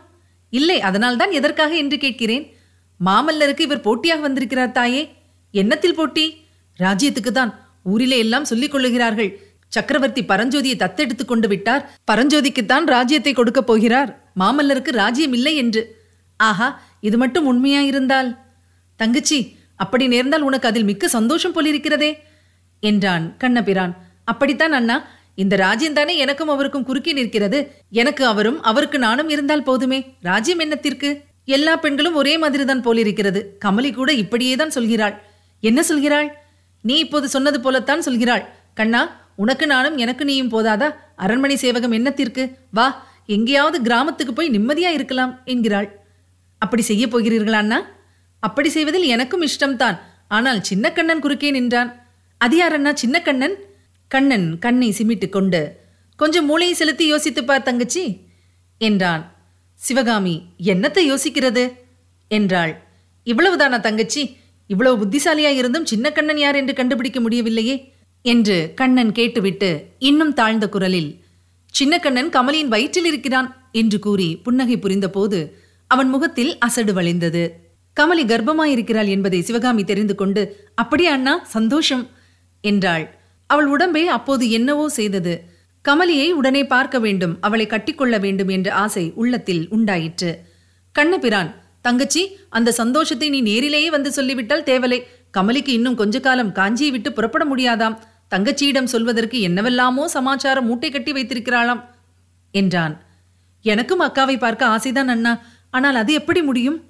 இல்லை 0.50 0.81
அதனால்தான் 0.81 1.31
எதற்காக 1.31 1.75
என்று 1.75 1.97
கேட்கிறேன். 1.97 2.45
மாமல்லருக்கு 3.06 3.59
இவர் 3.59 3.81
போட்டியாக 3.81 4.21
வந்திருக்கிறார் 4.21 4.71
தாயே. 4.71 5.03
என்னத்தில் 5.53 5.97
போட்டி? 6.00 6.25
ராஜ்யத்துக்கு 6.80 7.31
தான் 7.31 7.51
ஊரிலே 7.83 8.18
எல்லாம் 8.18 8.45
சொல்லிக் 8.45 8.71
கொள்ளுகிறார்கள். 8.71 9.30
சக்கரவர்த்தி 9.68 10.24
பரஞ்சோதியை 10.24 10.75
தத்தெடுத்துக் 10.75 11.27
கொண்டு 11.27 11.47
விட்டார். 11.47 12.00
பரஞ்சோதிக்குத்தான் 12.12 12.86
ராஜ்யத்தை 12.86 13.33
கொடுக்கப் 13.33 13.68
போகிறார். 13.68 14.31
மாமல்லருக்கு 14.39 14.91
ராஜ்யம் 14.91 15.33
இல்லை 15.33 15.56
என்று. 15.56 15.81
ஆஹா 16.38 16.81
இது 17.00 17.18
மட்டும் 17.18 17.48
உண்மையாயிருந்தால். 17.48 18.38
தங்கச்சி 18.95 19.57
அப்படி 19.75 20.07
நேர்ந்தால் 20.07 20.41
உனக்கு 20.41 20.68
அதில் 20.68 20.83
மிக்க 20.83 21.07
சந்தோஷம் 21.07 21.56
போலிருக்கிறதே 21.56 22.15
என்றான் 22.80 23.38
கண்ணபிரான். 23.38 23.94
அப்படித்தான் 24.24 24.71
அண்ணா 24.71 25.07
இந்த 25.35 25.55
ராஜ்யம் 25.55 25.93
தானே 25.93 26.17
எனக்கும் 26.17 26.47
அவருக்கும் 26.47 26.83
குறுக்கி 26.83 27.13
நிற்கிறது? 27.13 27.59
எனக்கு 27.89 28.25
அவரும் 28.25 28.61
அவருக்கு 28.61 28.99
நானும் 28.99 29.29
இருந்தால் 29.29 29.63
போதுமே? 29.63 30.15
ராஜ்யம் 30.21 30.59
என்னத்திற்கு? 30.59 31.21
எல்லா 31.45 31.75
பெண்களும் 31.75 32.15
ஒரே 32.15 32.37
மாதிரிதான் 32.37 32.81
போலிருக்கிறது. 32.81 33.57
கமலி 33.65 33.93
கூட 33.93 34.13
இப்படியே 34.13 34.55
தான் 34.55 34.75
சொல்கிறாள். 34.75 35.15
என்ன 35.59 35.83
சொல்கிறாள்? 35.89 36.27
நீ 36.81 36.95
இப்போது 36.99 37.27
சொன்னது 37.27 37.61
போலத்தான் 37.61 37.99
சொல்கிறாள். 37.99 38.45
கண்ணா 38.73 39.01
உனக்கு 39.35 39.67
நானும் 39.67 39.97
எனக்கு 39.97 40.25
நீயும் 40.25 40.51
போதாதா? 40.51 40.95
அரண்மனை 41.15 41.55
சேவகம் 41.55 41.91
என்னத்திற்கு? 41.91 42.55
வா 42.71 43.07
எங்கேயாவது 43.25 43.81
கிராமத்துக்கு 43.81 44.33
போய் 44.33 44.49
நிம்மதியா 44.49 44.89
இருக்கலாம் 44.89 45.41
என்கிறாள். 45.45 45.89
அப்படி 46.57 46.81
செய்ய 46.81 47.07
போகிறீர்களாண்ணா 47.07 47.79
அப்படி 48.39 48.69
செய்வதில் 48.69 49.03
எனக்கும் 49.03 49.41
இஷ்டம்தான். 49.41 49.99
ஆனால் 50.27 50.61
சின்னக்கண்ணன் 50.73 51.19
குறுக்கே 51.19 51.51
நின்றான். 51.51 52.05
அது 52.38 52.55
யாரண்ணா 52.57 52.93
அண்ணா? 53.27 53.49
கண்ணன் 54.07 54.59
கண்ணை 54.59 54.95
சிமிட்டு 54.97 55.29
கொண்டு 55.29 55.83
கொஞ்சம் 56.15 56.45
மூளையை 56.45 56.75
செலுத்தி 56.75 57.05
யோசித்து 57.05 57.43
பார் 57.43 57.63
தங்கச்சி 57.63 58.17
என்றான். 58.77 59.35
சிவகாமி 59.73 60.41
என்னத்தை 60.63 61.01
யோசிக்கிறது? 61.11 61.73
என்றாள். 62.27 62.83
இவ்வளவுதானா 63.25 63.79
தங்கச்சி? 63.79 64.37
இவ்வளவு 64.67 65.05
புத்திசாலியா 65.05 65.49
இருந்தும் 65.49 65.85
சின்ன 65.85 66.11
கண்ணன் 66.11 66.37
யார் 66.37 66.55
என்று 66.55 66.73
கண்டுபிடிக்க 66.73 67.19
முடியவில்லையே? 67.19 67.93
என்று 68.21 68.71
கண்ணன் 68.75 69.11
கேட்டுவிட்டு 69.11 69.85
இன்னும் 69.99 70.33
தாழ்ந்த 70.33 70.69
குரலில் 70.69 71.23
சின்ன 71.65 71.99
கண்ணன் 71.99 72.29
கமலியின் 72.29 72.67
வயிற்றில் 72.67 73.05
இருக்கிறான் 73.05 73.69
என்று 73.71 73.99
கூறி 73.99 74.37
புன்னகை 74.37 74.77
புரிந்தபோது 74.77 75.59
அவன் 75.87 76.09
முகத்தில் 76.09 76.57
அசடு 76.57 76.93
வழிந்தது. 76.93 77.50
கமலி 78.00 78.24
கர்ப்பமாயிருக்கிறாள் 78.25 79.07
என்பதை 79.07 79.41
சிவகாமி 79.41 79.83
தெரிந்து 79.83 80.15
கொண்டு 80.15 80.71
அப்படியே 80.75 81.09
அண்ணா 81.09 81.43
சந்தோஷம் 81.43 82.09
என்றாள். 82.62 83.14
அவள் 83.49 83.65
உடம்பை 83.65 84.07
அப்போது 84.07 84.49
என்னவோ 84.49 84.89
செய்தது. 84.89 85.33
கமலியை 85.85 86.29
உடனே 86.29 86.65
பார்க்க 86.65 86.99
வேண்டும் 86.99 87.37
அவளை 87.41 87.67
கட்டிக்கொள்ள 87.67 88.19
வேண்டும் 88.19 88.47
என்ற 88.47 88.73
ஆசை 88.73 89.11
உள்ளத்தில் 89.15 89.67
உண்டாயிற்று. 89.69 90.31
கண்ணபிரான் 90.91 91.63
தங்கச்சி 91.81 92.37
அந்த 92.49 92.71
சந்தோஷத்தை 92.71 93.29
நீ 93.29 93.41
நேரிலேயே 93.41 93.89
வந்து 93.89 94.11
சொல்லிவிட்டால் 94.11 94.63
தேவலை. 94.63 94.99
கமலிக்கு 95.37 95.67
இன்னும் 95.67 95.95
கொஞ்ச 95.95 96.19
காலம் 96.19 96.53
காஞ்சியை 96.53 96.91
விட்டு 96.91 97.13
புறப்பட 97.13 97.45
முடியாதாம். 97.45 97.97
தங்கச்சியிடம் 98.35 98.83
சொல்வதற்கு 98.83 99.39
என்னவெல்லாமோ 99.39 100.07
சமாச்சாரம் 100.07 100.65
மூட்டை 100.65 100.89
கட்டி 100.91 101.11
வைத்திருக்கிறாளாம் 101.11 101.81
என்றான். 102.51 103.01
எனக்கும் 103.61 104.01
அக்காவை 104.01 104.37
பார்க்க 104.37 104.67
ஆசைதான் 104.67 105.07
அண்ணா. 105.07 105.33
ஆனால் 105.69 105.95
அது 105.95 106.13
எப்படி 106.13 106.41
முடியும்? 106.41 106.83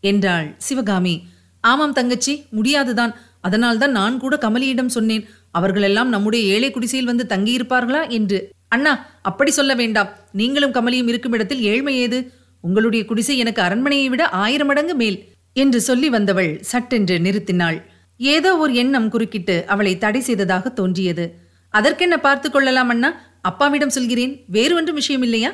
என்றாள் 0.00 0.54
சிவகாமி. 0.58 1.14
ஆமாம் 1.60 1.92
தங்கச்சி 1.92 2.44
முடியாதுதான். 2.50 3.16
அதனால்தான் 3.40 3.90
நான் 3.90 4.18
கூட 4.18 4.36
கமலியிடம் 4.36 4.86
சொன்னேன் 4.86 5.28
அவர்களெல்லாம் 5.50 6.08
நம்முடைய 6.08 6.54
ஏழை 6.54 6.70
குடிசையில் 6.70 7.06
வந்து 7.06 7.26
தங்கியிருப்பார்களா 7.28 8.08
என்று. 8.08 8.50
அண்ணா 8.68 9.06
அப்படி 9.22 9.50
சொல்ல 9.50 9.74
வேண்டாம். 9.74 10.10
நீங்களும் 10.32 10.72
கமலியும் 10.72 11.08
இருக்கும் 11.08 11.32
இடத்தில் 11.32 11.62
ஏழ்மை 11.62 11.96
ஏது? 11.96 12.32
உங்களுடைய 12.60 13.04
குடிசை 13.04 13.38
எனக்கு 13.38 13.62
அரண்மனையை 13.62 14.08
விட 14.08 14.28
ஆயிரம் 14.28 14.66
மடங்கு 14.66 14.94
மேல் 14.94 15.24
என்று 15.52 15.80
சொல்லி 15.80 16.08
வந்தவள் 16.08 16.58
சட்டென்று 16.60 17.18
நிறுத்தினாள். 17.18 17.82
ஏதோ 18.16 18.56
ஒரு 18.56 18.74
எண்ணம் 18.74 19.08
குறுக்கிட்டு 19.08 19.64
அவளை 19.66 19.98
தடை 19.98 20.20
செய்ததாக 20.20 20.68
தோன்றியது. 20.68 21.34
அதற்கென்ன 21.68 22.16
பார்த்து 22.16 22.50
கொள்ளலாம் 22.50 22.88
அண்ணா? 22.88 23.20
அப்பாவிடம் 23.42 23.88
சொல்கிறேன் 23.88 24.44
வேறு 24.46 24.74
ஒன்றும் 24.74 24.94
விஷயம் 24.94 25.22
இல்லையா 25.22 25.52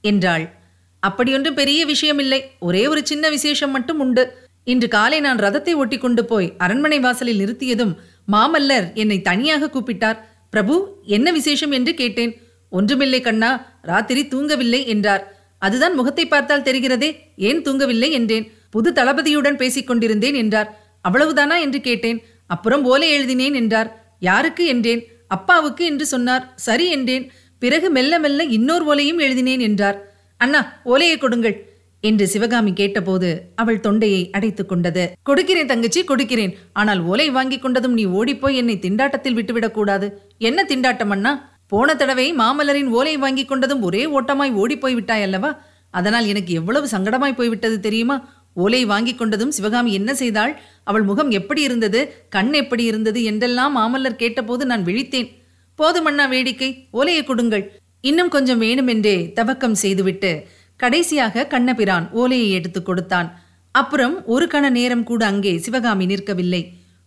என்றாள். 0.00 0.56
அப்படியொன்றும் 1.02 1.54
பெரிய 1.54 1.84
விஷயம் 1.84 2.18
இல்லை 2.18 2.50
ஒரே 2.58 2.86
ஒரு 2.86 3.06
சின்ன 3.06 3.28
விசேஷம் 3.28 3.70
மட்டும் 3.70 3.98
உண்டு. 3.98 4.47
இன்று 4.68 4.88
காலை 4.88 5.20
நான் 5.20 5.38
ரதத்தை 5.38 5.74
ஒட்டி 5.74 5.98
கொண்டு 5.98 6.24
போய் 6.24 6.54
அரண்மனை 6.58 6.98
வாசலில் 6.98 7.38
நிறுத்தியதும் 7.38 7.96
மாமல்லர் 8.32 8.94
என்னை 8.94 9.22
தனியாக 9.22 9.70
கூப்பிட்டார். 9.70 10.18
பிரபு 10.50 10.96
என்ன 11.04 11.32
விசேஷம் 11.32 11.70
என்று 11.70 11.94
கேட்டேன். 11.94 12.40
ஒன்றுமில்லை 12.68 13.20
கண்ணா 13.20 13.66
ராத்திரி 13.82 14.22
தூங்கவில்லை 14.24 14.86
என்றார். 14.86 15.36
அதுதான் 15.58 15.94
முகத்தை 15.94 16.26
பார்த்தால் 16.26 16.62
தெரிகிறதே 16.62 17.16
ஏன் 17.36 17.62
தூங்கவில்லை? 17.62 18.10
என்றேன். 18.10 18.52
புது 18.70 18.92
தளபதியுடன் 18.92 19.56
பேசிக் 19.56 19.86
கொண்டிருந்தேன் 19.86 20.34
என்றார். 20.34 20.78
அவ்வளவுதானா? 21.08 21.60
என்று 21.60 21.80
கேட்டேன். 21.80 22.22
அப்புறம் 22.46 22.84
ஓலை 22.84 23.10
எழுதினேன் 23.10 23.54
என்றார். 23.54 24.16
யாருக்கு? 24.20 24.66
என்றேன். 24.66 25.02
அப்பாவுக்கு 25.28 25.84
என்று 25.84 26.06
சொன்னார். 26.06 26.52
சரி 26.56 26.90
என்றேன். 26.90 27.32
பிறகு 27.58 27.90
மெல்ல 27.90 28.18
மெல்ல 28.18 28.44
இன்னொரு 28.44 28.94
ஓலையும் 28.94 29.20
எழுதினேன் 29.20 29.60
என்றார். 29.60 29.98
அண்ணா 30.36 30.80
ஓலையை 30.84 31.18
கொடுங்கள். 31.18 31.67
என்று 32.00 32.28
சிவகாமி 32.28 32.72
கேட்டபோது 32.72 33.48
அவள் 33.54 33.80
தொண்டையை 33.80 34.30
அடைத்துக் 34.30 34.68
கொண்டது. 34.68 35.12
கொடுக்கிறேன் 35.22 35.66
தங்கச்சி 35.66 36.04
கொடுக்கிறேன். 36.04 36.56
ஆனால் 36.72 37.02
ஓலை 37.02 37.30
வாங்கி 37.30 37.56
கொண்டதும் 37.56 37.86
நீ 37.86 38.04
ஓடிப்போய் 38.04 38.56
என்னை 38.56 38.76
திண்டாட்டத்தில் 38.76 39.32
விட்டுவிடக் 39.32 39.74
கூடாது. 39.74 40.22
என்ன 40.38 40.66
திண்டாட்டம் 40.68 41.08
அண்ணா? 41.08 41.58
போன 41.66 41.96
தடவை 41.96 42.34
மாமல்லரின் 42.34 42.86
ஓலை 42.86 43.16
வாங்கி 43.16 43.44
கொண்டதும் 43.44 43.80
ஒரே 43.80 44.06
ஓட்டமாய் 44.06 44.52
ஓடிப்போய் 44.52 44.94
விட்டாய் 44.94 45.22
அல்லவா? 45.22 45.60
அதனால் 45.90 46.26
எனக்கு 46.26 46.54
எவ்வளவு 46.54 46.86
சங்கடமாய் 46.86 47.34
போய்விட்டது 47.34 47.80
தெரியுமா? 47.80 48.46
ஓலை 48.54 48.84
வாங்கி 48.84 49.14
கொண்டதும் 49.14 49.48
சிவகாமி 49.48 49.92
என்ன 49.92 50.14
செய்தாள்? 50.14 50.60
அவள் 50.84 51.02
முகம் 51.02 51.30
எப்படி 51.30 51.62
இருந்தது? 51.62 52.26
கண் 52.28 52.52
எப்படி 52.52 52.84
இருந்தது? 52.84 53.24
என்றெல்லாம் 53.24 53.76
மாமல்லர் 53.76 54.16
கேட்டபோது 54.16 54.66
நான் 54.66 54.84
விழித்தேன். 54.84 55.30
போதுமண்ணா 55.78 56.28
வேடிக்கை. 56.28 56.86
ஓலையை 56.90 57.24
கொடுங்கள். 57.24 57.80
இன்னும் 58.00 58.28
கொஞ்சம் 58.28 58.62
வேணுமென்றே 58.62 59.32
தவக்கம் 59.32 59.74
செய்துவிட்டு 59.74 60.46
கடைசியாக 60.80 61.46
கண்ணபிரான் 61.46 62.06
ஓலையை 62.12 62.50
எடுத்து 62.50 62.82
கொடுத்தான். 62.82 63.28
அப்புறம் 63.74 64.14
ஒரு 64.26 64.46
கண 64.46 64.64
நேரம் 64.70 65.04
கூட 65.10 65.22
அங்கே 65.26 65.52
சிவகாமி 65.58 66.06
நிற்கவில்லை. 66.06 66.62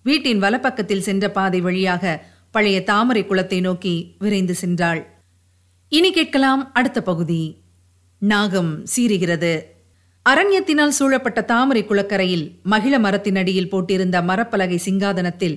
வீட்டின் 0.05 0.41
வலப்பக்கத்தில் 0.43 1.05
சென்ற 1.07 1.25
பாதை 1.31 1.59
வழியாக 1.61 2.13
பழைய 2.51 2.77
தாமரை 2.83 3.23
குளத்தை 3.25 3.59
நோக்கி 3.61 3.93
விரைந்து 4.19 4.55
சென்றாள். 4.61 5.01
இனி 5.91 6.09
கேட்கலாம் 6.11 6.63
அடுத்த 6.73 6.99
பகுதி. 7.01 7.41
நாகம் 8.21 8.71
சீறுகிறது. 8.93 9.53
அரண்யத்தினால் 10.25 10.97
சூழப்பட்ட 10.97 11.39
தாமரை 11.51 11.83
குளக்கரையில் 11.85 12.45
மகிழ 12.63 12.95
மரத்தின் 12.99 13.37
அடியில் 13.41 13.69
போட்டிருந்த 13.71 14.17
மரப்பலகை 14.29 14.77
சிங்காதனத்தில் 14.85 15.55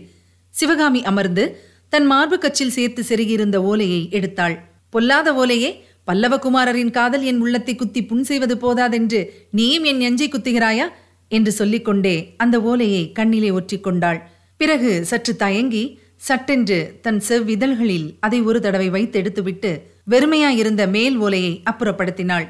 சிவகாமி 0.54 1.00
அமர்ந்து 1.10 1.44
தன் 1.92 2.06
மார்பு 2.06 2.36
கச்சில் 2.38 2.74
சேர்த்து 2.76 3.02
செருகியிருந்த 3.02 3.56
ஓலையை 3.70 4.00
எடுத்தாள். 4.18 4.56
பொல்லாத 4.92 5.28
ஓலையே 5.34 5.70
பல்லவகுமாரரின் 6.08 6.90
காதல் 6.90 7.22
என் 7.22 7.40
உள்ளத்தை 7.40 7.74
குத்தி 7.74 8.00
புண் 8.04 8.22
செய்வது 8.22 8.54
போதாதென்று 8.56 9.20
நீயும் 9.50 9.84
என் 9.84 9.96
நெஞ்சை 9.96 10.28
குத்துகிறாயா? 10.28 10.86
என்று 11.28 11.52
சொல்லிக்கொண்டே 11.52 12.34
அந்த 12.36 12.56
ஓலையை 12.62 13.12
கண்ணிலே 13.12 13.50
ஒற்றிக்கொண்டாள். 13.50 14.18
பிறகு 14.56 14.90
சற்று 15.04 15.36
தயங்கி 15.36 15.84
சட்டென்று 16.16 16.78
தன் 17.02 17.20
செவ்விதழ்களில் 17.28 18.06
அதை 18.20 18.38
ஒரு 18.40 18.60
தடவை 18.60 18.90
வைத்தெடுத்துவிட்டு 18.90 19.70
வெறுமையாயிருந்த 20.10 20.82
மேல் 20.90 21.16
ஓலையை 21.16 21.62
அப்புறப்படுத்தினாள். 21.70 22.46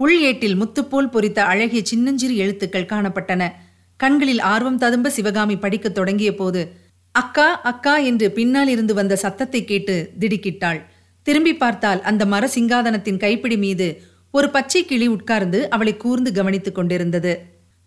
உள் 0.00 0.20
ஏட்டில் 0.20 0.56
முத்துப்போல் 0.62 1.10
பொறித்த 1.10 1.44
அழகிய 1.44 1.82
சின்னஞ்சிறு 1.84 2.36
எழுத்துக்கள் 2.36 2.90
காணப்பட்டன. 2.92 3.42
கண்களில் 4.00 4.40
ஆர்வம் 4.52 4.78
ததும்ப 4.78 5.10
சிவகாமி 5.10 5.56
படிக்கத் 5.56 5.94
தொடங்கிய 5.94 6.34
போது 6.34 6.60
அக்கா 7.14 7.60
அக்கா 7.60 7.96
என்று 7.96 8.30
பின்னால் 8.30 8.68
இருந்து 8.68 8.94
வந்த 8.94 9.14
சத்தத்தை 9.16 9.64
கேட்டு 9.64 9.94
திடுக்கிட்டாள். 10.20 10.80
திரும்பி 11.26 11.54
பார்த்தால் 11.56 12.00
அந்த 12.02 12.26
மர 12.26 12.48
சிங்காதனத்தின் 12.54 13.16
கைப்பிடி 13.16 13.56
மீது 13.56 13.88
ஒரு 14.30 14.50
பச்சை 14.50 14.84
கிளி 14.84 15.06
உட்கார்ந்து 15.06 15.68
அவளை 15.70 15.96
கூர்ந்து 15.96 16.32
கவனித்துக் 16.32 16.74
கொண்டிருந்தது. 16.74 17.32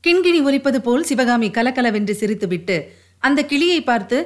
கிண்கிணி 0.03 0.43
ஒலிப்பது 0.43 0.81
போல் 0.81 1.03
சிவகாமி 1.03 1.49
கலகலவென்று 1.49 2.13
சிரித்துவிட்டு 2.21 2.77
அந்த 3.19 3.45
கிளியை 3.45 3.81
பார்த்து 3.83 4.17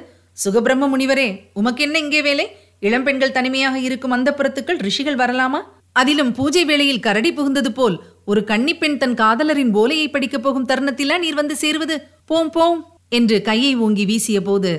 சுகபிரம்ம 0.44 0.88
முனிவரே 0.92 1.28
உமக்கென்ன 1.54 1.98
இங்கே 1.98 2.22
வேலை? 2.22 2.46
இளம்பெண்கள் 2.80 3.32
தனிமையாக 3.32 3.78
இருக்கும் 3.78 4.10
அந்த 4.10 4.30
புறத்துக்கள் 4.38 4.82
ரிஷிகள் 4.86 5.16
வரலாமா? 5.16 5.60
அதிலும் 5.92 6.32
பூஜை 6.32 6.64
வேளையில் 6.64 7.00
கரடி 7.00 7.30
புகுந்தது 7.32 7.68
போல் 7.68 7.96
ஒரு 8.24 8.40
கன்னிப்பெண் 8.40 8.96
தன் 8.96 9.14
காதலரின் 9.14 9.72
ஓலையை 9.72 10.10
படிக்கப் 10.10 10.42
போகும் 10.42 10.66
தருணத்திலா 10.66 11.16
நீர் 11.18 11.34
வந்து 11.34 11.56
சேருவது? 11.56 11.96
போம் 12.24 12.50
போம் 12.50 12.80
என்று 13.08 13.42
கையை 13.42 13.72
ஓங்கி 13.76 14.04
வீசிய 14.04 14.40
போது 14.40 14.72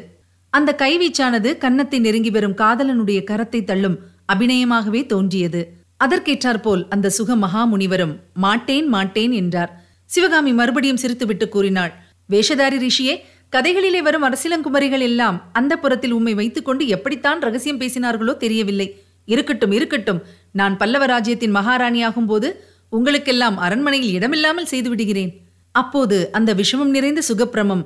அந்த 0.50 0.76
கைவீச்சானது 0.78 1.58
கன்னத்தை 1.58 2.00
நெருங்கி 2.00 2.30
வரும் 2.30 2.56
காதலனுடைய 2.56 3.20
கரத்தை 3.24 3.64
தள்ளும் 3.64 3.98
அபிநயமாகவே 4.34 5.02
தோன்றியது. 5.14 5.62
அதற்கேற்றாற்போல் 6.00 6.84
அந்த 6.96 7.08
சுக 7.18 7.36
மகாமுனிவரும் 7.36 8.14
மாட்டேன் 8.44 8.88
மாட்டேன் 8.88 9.34
என்றார். 9.42 9.72
சிவகாமி 10.10 10.52
மறுபடியும் 10.60 11.02
சிரித்துவிட்டு 11.02 11.46
கூறினாள் 11.50 11.92
வேஷதாரி 12.30 12.78
ரிஷியே 12.86 13.16
கதைகளிலே 13.54 14.02
வரும் 14.08 14.26
அரசிலங்குமரிகள் 14.28 15.04
எல்லாம் 15.10 15.38
அந்த 15.52 15.74
புறத்தில் 15.84 16.16
உம்மை 16.18 16.34
வைத்துக்கொண்டு 16.40 16.84
எப்படித்தான் 16.96 17.40
ரகசியம் 17.46 17.80
பேசினார்களோ 17.82 18.34
தெரியவில்லை. 18.38 18.88
இருக்கட்டும் 19.28 19.74
இருக்கட்டும் 19.78 20.20
நான் 20.60 20.76
பல்லவ 20.78 21.06
ராஜ்யத்தின் 21.06 21.56
மகாராணியாகும் 21.56 22.30
போது 22.32 22.50
உங்களுக்கெல்லாம் 22.90 23.58
அரண்மனையில் 23.58 24.14
இடமில்லாமல் 24.18 24.70
செய்து 24.72 24.90
விடுகிறேன். 24.90 25.32
அப்போது 25.76 26.18
அந்த 26.38 26.54
விஷமம் 26.60 26.94
நிறைந்த 26.96 27.22
சுகப்பிரமம் 27.30 27.84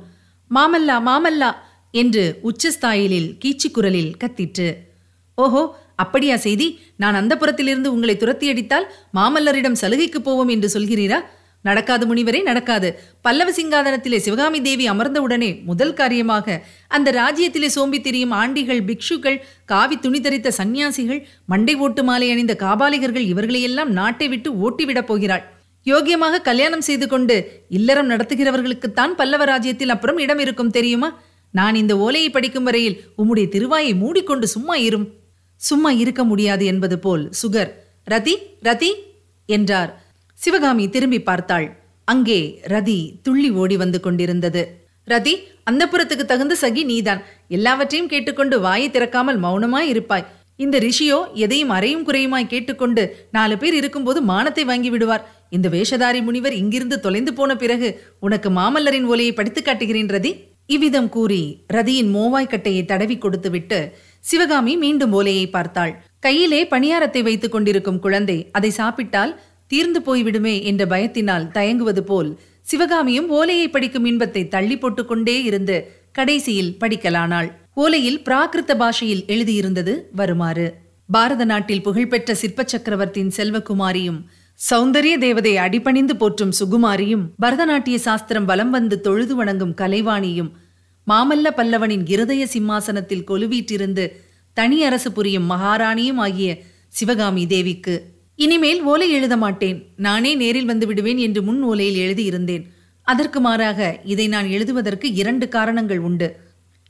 மாமல்லா 0.51 0.97
மாமல்லா 1.09 1.51
என்று 1.93 2.23
உச்சஸ்தாயிலில் 2.49 3.29
கீச்சி 3.41 3.69
குரலில் 3.71 4.13
கத்திற்று. 4.21 4.69
ஓஹோ 5.37 5.63
அப்படியா 5.95 6.35
செய்தி? 6.35 6.79
நான் 6.95 7.15
அந்த 7.15 7.35
புறத்திலிருந்து 7.35 7.85
உங்களை 7.85 8.17
துரத்தி 8.17 8.49
அடித்தால் 8.49 8.93
மாமல்லரிடம் 9.13 9.79
சலுகைக்கு 9.81 10.21
போவோம் 10.21 10.47
என்று 10.47 10.79
சொல்கிறீரா? 10.79 11.19
நடக்காது 11.61 12.15
முனிவரே 12.15 12.41
நடக்காது. 12.41 12.99
பல்லவ 13.21 13.51
சிங்காதனத்திலே 13.51 14.17
சிவகாமி 14.17 14.61
தேவி 14.61 14.89
அமர்ந்தவுடனே 14.89 15.63
முதல் 15.63 15.93
காரியமாக 15.93 16.65
அந்த 16.87 17.11
ராஜ்யத்திலே 17.11 17.65
சோம்பி 17.65 18.01
திரியும் 18.01 18.31
ஆண்டிகள் 18.31 18.81
பிக்ஷுக்கள் 18.83 19.39
காவி 19.65 19.97
துணி 19.97 20.19
தரித்த 20.19 20.47
சந்நியாசிகள் 20.47 21.27
மண்டை 21.45 21.75
ஓட்டு 21.75 22.03
மாலை 22.03 22.31
அணிந்த 22.31 22.55
காபாலிகர்கள் 22.59 23.29
இவர்களையெல்லாம் 23.33 23.91
நாட்டை 23.91 24.27
விட்டு 24.27 24.51
ஓட்டிவிடப் 24.51 25.09
போகிறாள். 25.11 25.51
யோகியமாக 25.85 26.41
கல்யாணம் 26.41 26.81
செய்து 26.81 27.07
கொண்டு 27.07 27.65
இல்லறம் 27.69 28.09
நடத்துகிறவர்களுக்குத்தான் 28.09 29.13
பல்லவ 29.15 29.43
ராஜ்யத்தில் 29.43 29.89
அப்புறம் 29.89 30.17
இடம் 30.17 30.39
இருக்கும் 30.39 30.69
தெரியுமா? 30.69 31.21
நான் 31.51 31.75
இந்த 31.75 31.97
ஓலையை 31.97 32.29
படிக்கும் 32.29 32.63
வரையில் 32.63 33.01
உம்முடைய 33.17 33.47
திருவாயை 33.55 33.95
மூடிக்கொண்டு 33.95 34.47
சும்மா 34.47 34.75
இரும். 34.75 35.09
சும்மா 35.67 35.91
இருக்க 36.03 36.21
முடியாது 36.31 36.63
என்பது 36.71 36.97
போல் 37.05 37.23
சுகர் 37.41 37.71
ரதி 38.11 38.35
ரதி 38.67 38.91
என்றார். 39.49 39.91
சிவகாமி 40.39 40.85
திரும்பி 40.93 41.19
பார்த்தாள். 41.29 41.67
அங்கே 42.07 42.39
ரதி 42.73 42.99
துள்ளி 43.25 43.49
ஓடி 43.61 43.75
வந்து 43.81 43.99
கொண்டிருந்தது. 44.05 44.63
ரதி 45.07 45.33
அந்த 45.69 45.83
புறத்துக்கு 45.91 46.25
தகுந்த 46.25 46.53
சகி 46.61 46.81
நீதான். 46.91 47.21
எல்லாவற்றையும் 47.57 48.09
கேட்டுக்கொண்டு 48.13 48.55
வாயை 48.65 48.87
திறக்காமல் 48.91 49.39
மௌனமாய் 49.45 49.91
இருப்பாய். 49.93 50.25
இந்த 50.63 50.77
ரிஷியோ 50.85 51.19
எதையும் 51.43 51.71
அறையும் 51.75 52.05
குறையுமாய் 52.07 52.51
கேட்டுக்கொண்டு 52.53 53.03
நாலு 53.35 53.55
பேர் 53.61 53.75
இருக்கும்போது 53.79 54.19
மானத்தை 54.31 54.63
வாங்கி 54.71 54.89
விடுவார். 54.93 55.23
இந்த 55.55 55.67
வேஷதாரி 55.75 56.19
முனிவர் 56.27 56.55
இங்கிருந்து 56.61 56.97
தொலைந்து 57.05 57.31
போன 57.39 57.51
பிறகு 57.63 57.89
உனக்கு 58.25 58.49
மாமல்லரின் 58.59 59.07
ஒலையை 59.13 59.33
படித்து 59.39 59.61
காட்டுகிறேன் 59.61 60.11
ரதி. 60.15 60.31
இவ்விதம் 60.75 61.09
கூறி 61.15 61.41
ரதியின் 61.75 62.11
மோவாய்க்கட்டையை 62.15 62.83
தடவி 62.91 63.15
கொடுத்துவிட்டு 63.23 63.79
சிவகாமி 64.23 64.73
மீண்டும் 64.83 65.13
ஓலையை 65.19 65.47
பார்த்தாள். 65.49 65.93
கையிலே 66.19 66.61
பணியாரத்தை 66.67 67.21
வைத்துக் 67.21 67.51
கொண்டிருக்கும் 67.51 67.99
குழந்தை 67.99 68.37
அதை 68.51 68.69
சாப்பிட்டால் 68.79 69.33
தீர்ந்து 69.71 69.99
போய்விடுமே 69.99 70.55
என்ற 70.69 70.83
பயத்தினால் 70.85 71.49
தயங்குவது 71.51 72.03
போல் 72.03 72.29
சிவகாமியும் 72.61 73.29
ஓலையை 73.29 73.67
படிக்கும் 73.69 74.05
இன்பத்தை 74.05 74.43
தள்ளி 74.47 74.75
போட்டுக்கொண்டே 74.77 75.35
இருந்து 75.43 75.77
கடைசியில் 76.11 76.75
படிக்கலானாள். 76.81 77.49
ஓலையில் 77.75 78.21
பிராகிருத்த 78.27 78.73
பாஷையில் 78.77 79.25
எழுதியிருந்தது 79.27 79.93
வருமாறு. 80.11 80.67
பாரத 81.09 81.43
நாட்டில் 81.45 81.81
புகழ்பெற்ற 81.81 82.33
சிற்ப 82.41 82.63
சக்கரவர்த்தியின் 82.63 83.33
செல்வகுமாரியும் 83.37 84.19
சௌந்தரிய 84.59 85.15
தேவதை 85.17 85.53
அடிபணிந்து 85.57 86.15
போற்றும் 86.15 86.53
சுகுமாரியும் 86.59 87.23
பரதநாட்டிய 87.43 87.97
சாஸ்திரம் 88.07 88.45
வலம் 88.45 88.69
வந்து 88.69 88.97
தொழுது 89.01 89.35
வணங்கும் 89.35 89.73
கலைவாணியும் 89.81 90.51
மாமல்ல 91.07 91.47
பல்லவனின் 91.57 92.03
இருதய 92.05 92.47
சிம்மாசனத்தில் 92.47 93.27
கொலுவீற்றிருந்து 93.27 94.11
தனி 94.53 94.83
அரசு 94.83 95.11
புரியும் 95.11 95.49
மகாராணியும் 95.51 96.15
ஆகிய 96.15 96.61
சிவகாமி 96.87 97.47
தேவிக்கு 97.47 98.11
இனிமேல் 98.35 98.81
ஓலை 98.81 99.11
எழுத 99.11 99.37
மாட்டேன். 99.37 99.85
நானே 99.95 100.35
நேரில் 100.35 100.65
வந்து 100.65 100.87
விடுவேன் 100.87 101.17
என்று 101.17 101.41
முன் 101.41 101.65
ஓலையில் 101.65 101.95
எழுதியிருந்தேன். 101.95 102.63
அதற்கு 103.01 103.39
மாறாக 103.39 103.99
இதை 104.03 104.27
நான் 104.27 104.47
எழுதுவதற்கு 104.47 105.13
இரண்டு 105.13 105.47
காரணங்கள் 105.47 105.99
உண்டு. 105.99 106.39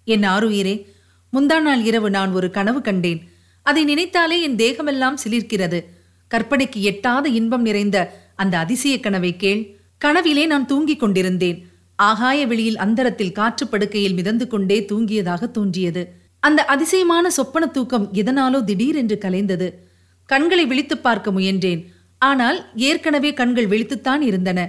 என் 0.03 0.22
ஆருயிரே 0.22 0.86
முந்தா 1.34 1.62
நாள் 1.62 1.84
இரவு 1.84 2.10
நான் 2.10 2.32
ஒரு 2.32 2.51
கனவு 2.51 2.82
கண்டேன். 2.82 3.32
அதை 3.62 3.84
நினைத்தாலே 3.84 4.41
என் 4.41 4.55
தேகமெல்லாம் 4.55 5.17
சிலிர்க்கிறது. 5.24 5.84
கற்பனைக்கு 6.32 6.82
எட்டாத 6.82 7.29
இன்பம் 7.29 7.62
நிறைந்த 7.62 8.22
அந்த 8.36 8.58
அதிசய 8.58 9.00
கனவை 9.00 9.36
கேள். 9.36 9.79
கனவிலே 9.98 10.46
நான் 10.46 10.65
தூங்கிக் 10.65 11.00
கொண்டிருந்தேன். 11.00 11.67
ஆகாய 11.96 12.48
வெளியில் 12.48 12.78
அந்தரத்தில் 12.78 13.32
காற்று 13.32 13.68
படுக்கையில் 13.68 14.14
மிதந்து 14.14 14.48
கொண்டே 14.48 14.86
தூங்கியதாக 14.92 15.52
தோன்றியது. 15.52 16.04
அந்த 16.40 16.66
அதிசயமான 16.66 17.30
சொப்பன 17.30 17.66
தூக்கம் 17.68 18.10
எதனாலோ 18.14 18.64
திடீரென்று 18.64 19.18
கலைந்தது. 19.22 19.74
கண்களை 20.26 20.66
விழித்து 20.66 20.98
பார்க்க 20.98 21.32
முயன்றேன். 21.32 21.86
ஆனால் 22.18 22.66
ஏற்கனவே 22.76 23.34
கண்கள் 23.34 23.68
விழித்துத்தான் 23.68 24.22
இருந்தன. 24.22 24.60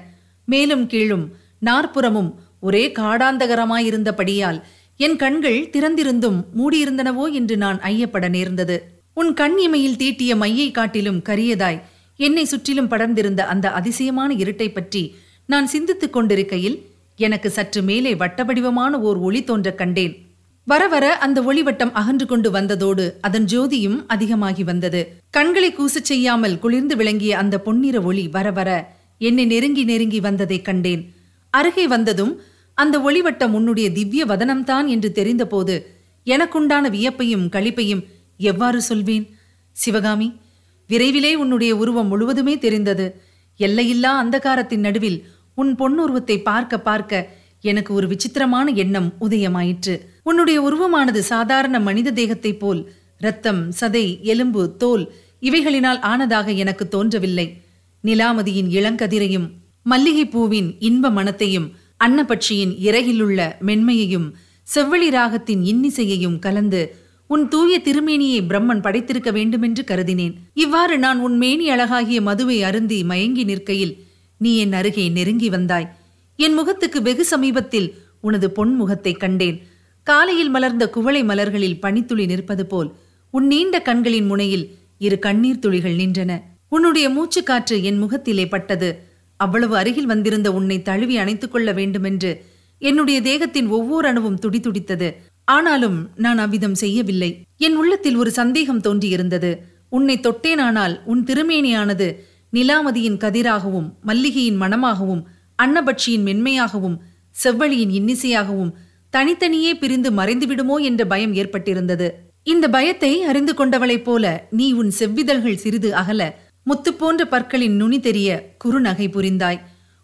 மேலும் 0.45 0.87
கீழும் 0.87 1.33
நாற்புறமும் 1.59 2.35
ஒரே 2.61 2.93
காடாந்தகரமாயிருந்தபடியால் 2.99 4.63
என் 4.97 5.17
கண்கள் 5.17 5.69
திறந்திருந்தும் 5.73 6.39
மூடியிருந்தனவோ 6.59 7.33
என்று 7.33 7.57
நான் 7.57 7.81
ஐயப்பட 7.81 8.29
நேர்ந்தது. 8.29 8.77
உன் 9.15 9.35
கண் 9.35 9.57
இமையில் 9.59 9.97
தீட்டிய 9.97 10.37
மையை 10.37 10.71
காட்டிலும் 10.71 11.23
கரியதாய் 11.23 11.81
என்னை 12.17 12.45
சுற்றிலும் 12.45 12.89
படர்ந்திருந்த 12.89 13.41
அந்த 13.45 13.71
அதிசயமான 13.71 14.35
இருட்டை 14.35 14.73
பற்றி 14.73 15.17
நான் 15.47 15.67
சிந்தித்துக் 15.67 16.13
கொண்டிருக்கையில் 16.13 16.77
எனக்கு 17.17 17.51
சற்று 17.51 17.83
மேலே 17.83 18.15
வட்டவடிவமான 18.15 18.93
ஓர் 18.93 19.17
ஒளி 19.17 19.45
தோன்ற 19.45 19.75
கண்டேன். 19.75 20.27
வர 20.65 20.89
வர 20.89 21.19
அந்த 21.19 21.43
ஒளிவட்டம் 21.43 21.93
அகன்று 21.93 22.27
கொண்டு 22.27 22.51
வந்ததோடு 22.51 23.13
அதன் 23.21 23.45
ஜோதியும் 23.45 24.05
அதிகமாகி 24.07 24.65
வந்தது. 24.65 25.13
கண்களை 25.31 25.75
கூசச் 25.75 26.09
செய்யாமல் 26.11 26.59
குளிர்ந்து 26.59 26.97
விளங்கிய 26.97 27.39
அந்த 27.39 27.61
பொன்னிற 27.61 28.01
ஒளி 28.01 28.29
வர 28.29 28.51
வர 28.51 28.97
என்னை 29.19 29.45
நெருங்கி 29.45 29.85
நெருங்கி 29.85 30.21
வந்ததைக் 30.21 30.65
கண்டேன். 30.65 31.15
அருகே 31.51 31.87
வந்ததும் 31.87 32.41
அந்த 32.75 32.99
ஒளிவட்டம் 32.99 33.51
உன்னுடைய 33.51 33.93
திவ்ய 33.93 34.27
வதனம்தான் 34.27 34.87
என்று 34.87 35.13
தெரிந்தபோது 35.15 35.87
எனக்குண்டான 36.25 36.89
வியப்பையும் 36.91 37.49
களிப்பையும் 37.49 38.05
எவ்வாறு 38.39 38.83
சொல்வேன்? 38.83 39.37
சிவகாமி 39.73 40.41
விரைவிலே 40.89 41.35
உன்னுடைய 41.35 41.77
உருவம் 41.77 42.07
முழுவதுமே 42.07 42.59
தெரிந்தது. 42.59 43.21
எல்லையில்லா 43.57 44.25
அந்தகாரத்தின் 44.25 44.77
நடுவில் 44.77 45.27
உன் 45.55 45.75
பொன்னுருவத்தை 45.75 46.43
பார்க்க 46.43 46.81
பார்க்க 46.81 47.31
எனக்கு 47.61 47.95
ஒரு 47.95 48.07
விசித்திரமான 48.07 48.71
எண்ணம் 48.71 49.13
உதயமாயிற்று. 49.21 49.99
உன்னுடைய 50.23 50.63
உருவமானது 50.63 51.19
சாதாரண 51.19 51.81
மனித 51.81 52.11
தேகத்தைப் 52.11 52.59
போல் 52.59 52.93
இரத்தம் 53.19 53.73
சதை 53.81 54.21
எலும்பு 54.21 54.77
தோல் 54.77 55.13
இவைகளினால் 55.41 55.99
ஆனதாக 55.99 56.57
எனக்கு 56.57 56.89
தோன்றவில்லை. 56.89 57.63
நிலாமதியின் 58.05 58.71
இளங்கதிரையும் 58.71 59.51
மல்லிகை 59.83 60.27
பூவின் 60.27 60.77
இன்ப 60.79 61.11
மனத்தையும் 61.11 61.73
அன்னபட்சியின் 62.05 62.77
இறகிலுள்ள 62.81 63.57
மென்மையையும் 63.61 64.35
செவ்வழி 64.75 65.11
ராகத்தின் 65.11 65.63
இன்னிசையையும் 65.63 66.39
கலந்து 66.39 66.97
உன் 67.27 67.49
தூய 67.49 67.81
திருமேனியை 67.85 68.41
பிரம்மன் 68.43 68.81
படைத்திருக்க 68.81 69.33
வேண்டுமென்று 69.33 69.85
கருதினேன். 69.87 70.35
இவ்வாறு 70.55 70.99
நான் 70.99 71.21
உன் 71.21 71.37
மேனி 71.37 71.71
அழகாகிய 71.71 72.21
மதுவை 72.21 72.63
அருந்தி 72.63 73.05
மயங்கி 73.05 73.45
நிற்கையில் 73.45 74.04
நீ 74.39 74.59
என் 74.59 74.73
அருகே 74.73 75.09
நெருங்கி 75.09 75.49
வந்தாய். 75.49 75.97
என் 76.37 76.55
முகத்துக்கு 76.55 77.03
வெகு 77.03 77.25
சமீபத்தில் 77.25 77.95
உனது 78.21 78.51
பொன் 78.51 78.75
முகத்தைக் 78.75 79.21
கண்டேன். 79.21 79.63
காலையில் 80.03 80.49
மலர்ந்த 80.49 80.91
குவளை 80.91 81.25
மலர்களில் 81.25 81.81
பனித்துளி 81.81 82.27
நிற்பது 82.27 82.67
போல் 82.67 82.93
உன் 83.31 83.47
நீண்ட 83.47 83.83
கண்களின் 83.83 84.27
முனையில் 84.27 84.75
இரு 84.99 85.19
கண்ணீர் 85.19 85.59
துளிகள் 85.59 85.97
நின்றன. 85.97 86.41
உன்னுடைய 86.69 87.11
மூச்சுக்காற்று 87.11 87.83
என் 87.83 87.99
முகத்திலே 87.99 88.49
பட்டது. 88.49 89.03
அவ்வளவு 89.37 89.77
அருகில் 89.77 90.07
வந்திருந்த 90.07 90.53
உன்னை 90.53 90.83
தழுவி 90.83 91.17
அணைத்துக் 91.17 91.53
கொள்ள 91.53 91.73
வேண்டுமென்று 91.73 92.45
என்னுடைய 92.79 93.21
தேகத்தின் 93.21 93.67
ஒவ்வொரு 93.67 94.09
அணுவும் 94.09 94.39
துடிதுடித்தது 94.39 95.15
ஆனாலும் 95.45 96.11
நான் 96.17 96.39
அவ்விதம் 96.39 96.75
செய்யவில்லை. 96.75 97.43
என் 97.57 97.77
உள்ளத்தில் 97.77 98.17
ஒரு 98.17 98.31
சந்தேகம் 98.31 98.81
தோன்றியிருந்தது. 98.81 99.59
உன்னை 99.89 100.19
தொட்டேனானால் 100.19 101.01
உன் 101.05 101.25
திருமேனியானது 101.25 102.15
நிலாமதியின் 102.55 103.17
கதிராகவும் 103.17 103.89
மல்லிகையின் 104.07 104.61
மணமாகவும் 104.61 105.23
அன்னபட்சியின் 105.63 106.23
மென்மையாகவும் 106.23 107.01
செவ்வழியின் 107.45 107.93
இன்னிசையாகவும் 108.01 108.73
தனித்தனியே 109.11 109.75
பிரிந்து 109.75 110.11
மறைந்துவிடுமோ 110.11 110.77
என்ற 110.83 111.07
பயம் 111.07 111.35
ஏற்பட்டிருந்தது. 111.35 112.11
இந்த 112.43 112.69
பயத்தை 112.69 113.23
அறிந்து 113.23 113.55
கொண்டவளைப் 113.55 114.05
போல 114.05 114.47
நீ 114.51 114.73
உன் 114.73 114.91
செவ்விதழ்கள் 114.99 115.55
சிறிது 115.55 115.95
அகல 115.95 116.23
முத்து 116.63 116.95
போன்ற 116.95 117.25
பற்களின் 117.25 117.77
நுனி 117.77 118.01
தெரிய 118.01 118.57
குறுநகை 118.65 119.07
புரிந்தாய். 119.11 119.61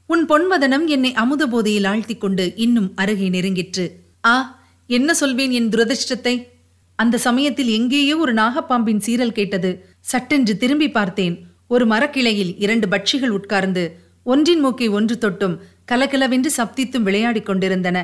உன் 0.07 0.25
பொன்வதனம் 0.29 0.87
என்னை 0.87 1.13
அமுத 1.13 1.47
போதையில் 1.47 1.85
ஆழ்த்திக் 1.85 2.21
கொண்டு 2.21 2.53
இன்னும் 2.57 2.93
அருகே 2.95 3.29
நெருங்கிற்று. 3.29 3.85
ஆ 4.27 4.35
என்ன 4.87 5.15
சொல்வேன் 5.15 5.51
என் 5.51 5.69
துரதிர்ஷ்டத்தை? 5.69 6.47
அந்த 6.95 7.19
சமயத்தில் 7.19 7.69
எங்கேயோ 7.69 8.17
ஒரு 8.19 8.35
நாகப்பாம்பின் 8.35 9.05
சீரல் 9.07 9.33
கேட்டது. 9.33 9.71
சட்டென்று 10.01 10.57
திரும்பி 10.57 10.91
பார்த்தேன். 10.91 11.37
ஒரு 11.73 11.87
மரக்கிளையில் 11.87 12.53
இரண்டு 12.59 12.87
பட்சிகள் 12.89 13.35
உட்கார்ந்து 13.37 13.83
ஒன்றின் 14.23 14.61
மூக்கை 14.61 14.89
ஒன்று 14.89 15.15
தொட்டும் 15.21 15.59
கலகலவென்று 15.85 16.51
சப்தித்தும் 16.57 17.03
விளையாடிக் 17.03 17.47
கொண்டிருந்தன. 17.47 17.99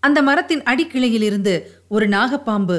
அந்த 0.00 0.22
மரத்தின் 0.22 0.62
அடிக்கிளையிலிருந்து 0.62 1.60
ஒரு 1.88 2.08
நாகப்பாம்பு 2.08 2.76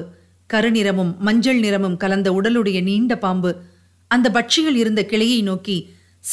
கருநிறமும் 0.53 1.17
மஞ்சள் 1.17 1.59
நிறமும் 1.59 1.97
கலந்த 1.97 2.31
உடலுடைய 2.31 2.83
நீண்ட 2.83 3.17
பாம்பு 3.17 3.55
அந்த 4.07 4.27
பட்சிகள் 4.33 4.77
இருந்த 4.81 5.05
கிளையை 5.05 5.41
நோக்கி 5.41 5.77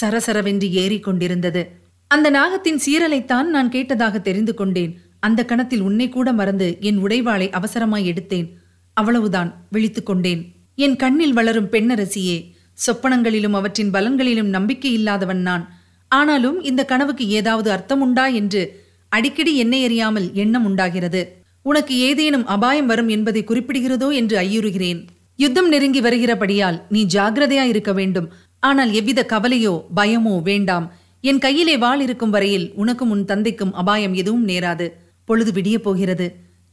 சரசரவென்று 0.00 0.68
ஏறிக்கொண்டிருந்தது 0.82 1.62
அந்த 2.08 2.30
நாகத்தின் 2.30 2.80
சீரலைத்தான் 2.86 3.48
நான் 3.54 3.72
கேட்டதாக 3.72 4.20
தெரிந்து 4.20 4.54
கொண்டேன். 4.54 4.92
அந்த 5.20 5.44
கணத்தில் 5.44 5.80
உன்னை 5.80 6.08
கூட 6.08 6.32
மறந்து 6.32 6.76
என் 6.80 7.02
உடைவாளை 7.04 7.48
அவசரமாய் 7.58 8.08
எடுத்தேன். 8.12 8.48
அவ்வளவுதான் 8.92 9.50
விழித்துக்கொண்டேன் 9.72 10.42
என் 10.74 10.96
கண்ணில் 10.96 11.32
வளரும் 11.32 11.70
பெண்ணரசியே 11.70 12.38
சொப்பனங்களிலும் 12.78 13.52
அவற்றின் 13.52 13.90
பலன்களிலும் 13.90 14.50
நம்பிக்கை 14.56 14.92
இல்லாதவன் 14.92 15.40
நான். 15.40 15.64
ஆனாலும் 16.08 16.62
இந்த 16.62 16.84
கனவுக்கு 16.84 17.28
ஏதாவது 17.28 17.70
அர்த்தம் 17.70 18.00
உண்டா 18.00 18.26
என்று 18.26 18.62
அடிக்கடி 19.08 19.56
என்னை 19.56 19.84
அறியாமல் 19.84 20.32
எண்ணம் 20.32 20.64
உண்டாகிறது. 20.64 21.22
உனக்கு 21.62 21.98
ஏதேனும் 21.98 22.46
அபாயம் 22.46 22.86
வரும் 22.86 23.08
என்பதை 23.08 23.44
குறிப்பிடுகிறதோ 23.44 24.12
என்று 24.14 24.36
ஐயுறுகிறேன். 24.36 25.00
யுத்தம் 25.36 25.68
நெருங்கி 25.68 26.00
வருகிறபடியால் 26.00 26.78
நீ 26.88 27.06
ஜாகிரதையா 27.14 27.64
இருக்க 27.64 27.92
வேண்டும். 27.92 28.28
ஆனால் 28.58 28.92
எவ்வித 28.92 29.26
கவலையோ 29.28 29.84
பயமோ 29.96 30.42
வேண்டாம். 30.42 30.86
என் 31.20 31.38
கையிலே 31.38 31.76
வாள் 31.76 32.00
இருக்கும் 32.00 32.30
வரையில் 32.30 32.72
உனக்கும் 32.74 33.10
உன் 33.10 33.24
தந்தைக்கும் 33.24 33.72
அபாயம் 33.72 34.14
எதுவும் 34.14 34.48
நேராது. 34.48 34.86
பொழுது 35.24 35.52
விடிய 35.52 35.76
போகிறது. 35.78 36.26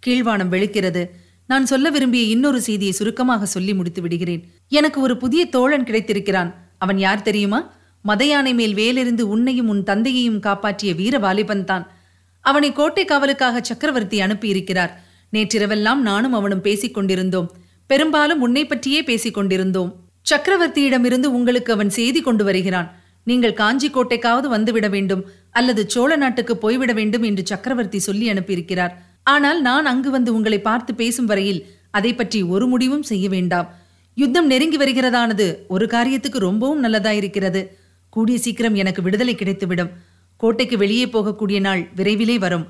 கீழ்வானம் 0.03 0.51
வெளுக்கிறது. 0.51 1.03
நான் 1.45 1.65
சொல்ல 1.65 1.89
விரும்பிய 1.89 2.23
இன்னொரு 2.23 2.61
செய்தியை 2.61 2.93
சுருக்கமாக 2.93 3.45
சொல்லி 3.45 3.73
முடித்து 3.73 4.01
விடுகிறேன். 4.01 4.43
எனக்கு 4.79 4.99
ஒரு 5.05 5.15
புதிய 5.23 5.41
தோழன் 5.55 5.87
கிடைத்திருக்கிறான். 5.87 6.51
அவன் 6.83 6.99
யார் 7.05 7.25
தெரியுமா? 7.27 7.59
மதையானை 8.05 8.53
மேல் 8.59 8.75
வேலிருந்து 8.79 9.23
உன்னையும் 9.33 9.69
உன் 9.73 9.83
தந்தையையும் 9.89 10.39
காப்பாற்றிய 10.45 10.91
வீர 10.99 11.17
வாலிபன் 11.25 11.65
தான். 11.71 11.85
அவனை 12.45 12.69
கோட்டை 12.71 13.03
காவலுக்காக 13.05 13.61
சக்கரவர்த்தி 13.69 14.17
அனுப்பியிருக்கிறார். 14.21 14.93
நேற்றிரவெல்லாம் 15.33 16.01
நானும் 16.09 16.35
அவனும் 16.39 16.63
பேசிக் 16.67 16.95
கொண்டிருந்தோம். 16.95 17.47
பெரும்பாலும் 17.89 18.41
உன்னை 18.41 18.63
பற்றியே 18.65 19.01
பேசிக் 19.09 19.37
கொண்டிருந்தோம். 19.37 19.91
சக்கரவர்த்தியிடமிருந்து 20.31 21.29
உங்களுக்கு 21.37 21.71
அவன் 21.75 21.93
செய்தி 21.99 22.19
கொண்டு 22.21 22.43
வருகிறான். 22.49 22.89
நீங்கள் 23.29 23.59
காஞ்சி 23.61 23.87
கோட்டைக்காவது 23.89 24.47
வந்துவிட 24.55 24.87
வேண்டும் 24.95 25.23
அல்லது 25.59 25.81
சோழ 25.93 26.11
நாட்டுக்கு 26.15 26.53
போய்விட 26.63 26.91
வேண்டும் 26.99 27.25
என்று 27.29 27.43
சக்கரவர்த்தி 27.51 27.99
சொல்லி 28.07 28.25
அனுப்பியிருக்கிறார். 28.33 28.93
ஆனால் 29.33 29.59
நான் 29.61 29.85
அங்கு 29.91 30.09
வந்து 30.17 30.31
உங்களை 30.37 30.59
பார்த்து 30.69 30.91
பேசும் 31.01 31.29
வரையில் 31.31 31.61
அதை 31.97 32.11
பற்றி 32.19 32.39
ஒரு 32.53 32.65
முடிவும் 32.73 33.07
செய்ய 33.11 33.25
வேண்டாம். 33.29 33.67
யுத்தம் 34.15 34.45
நெருங்கி 34.45 34.77
வருகிறதானது? 34.77 35.57
ஒரு 35.67 35.85
காரியத்துக்கு 35.85 36.37
ரொம்பவும் 36.37 36.83
நல்லதாயிருக்கிறது. 36.83 37.67
கூடிய 38.09 38.37
சீக்கிரம் 38.37 38.75
எனக்கு 38.75 39.01
விடுதலை 39.01 39.35
கிடைத்துவிடும். 39.35 39.89
கோட்டைக்கு 40.37 40.77
வெளியே 40.77 41.05
போகக்கூடிய 41.05 41.59
நாள் 41.59 41.89
விரைவிலே 41.95 42.37
வரும். 42.37 42.67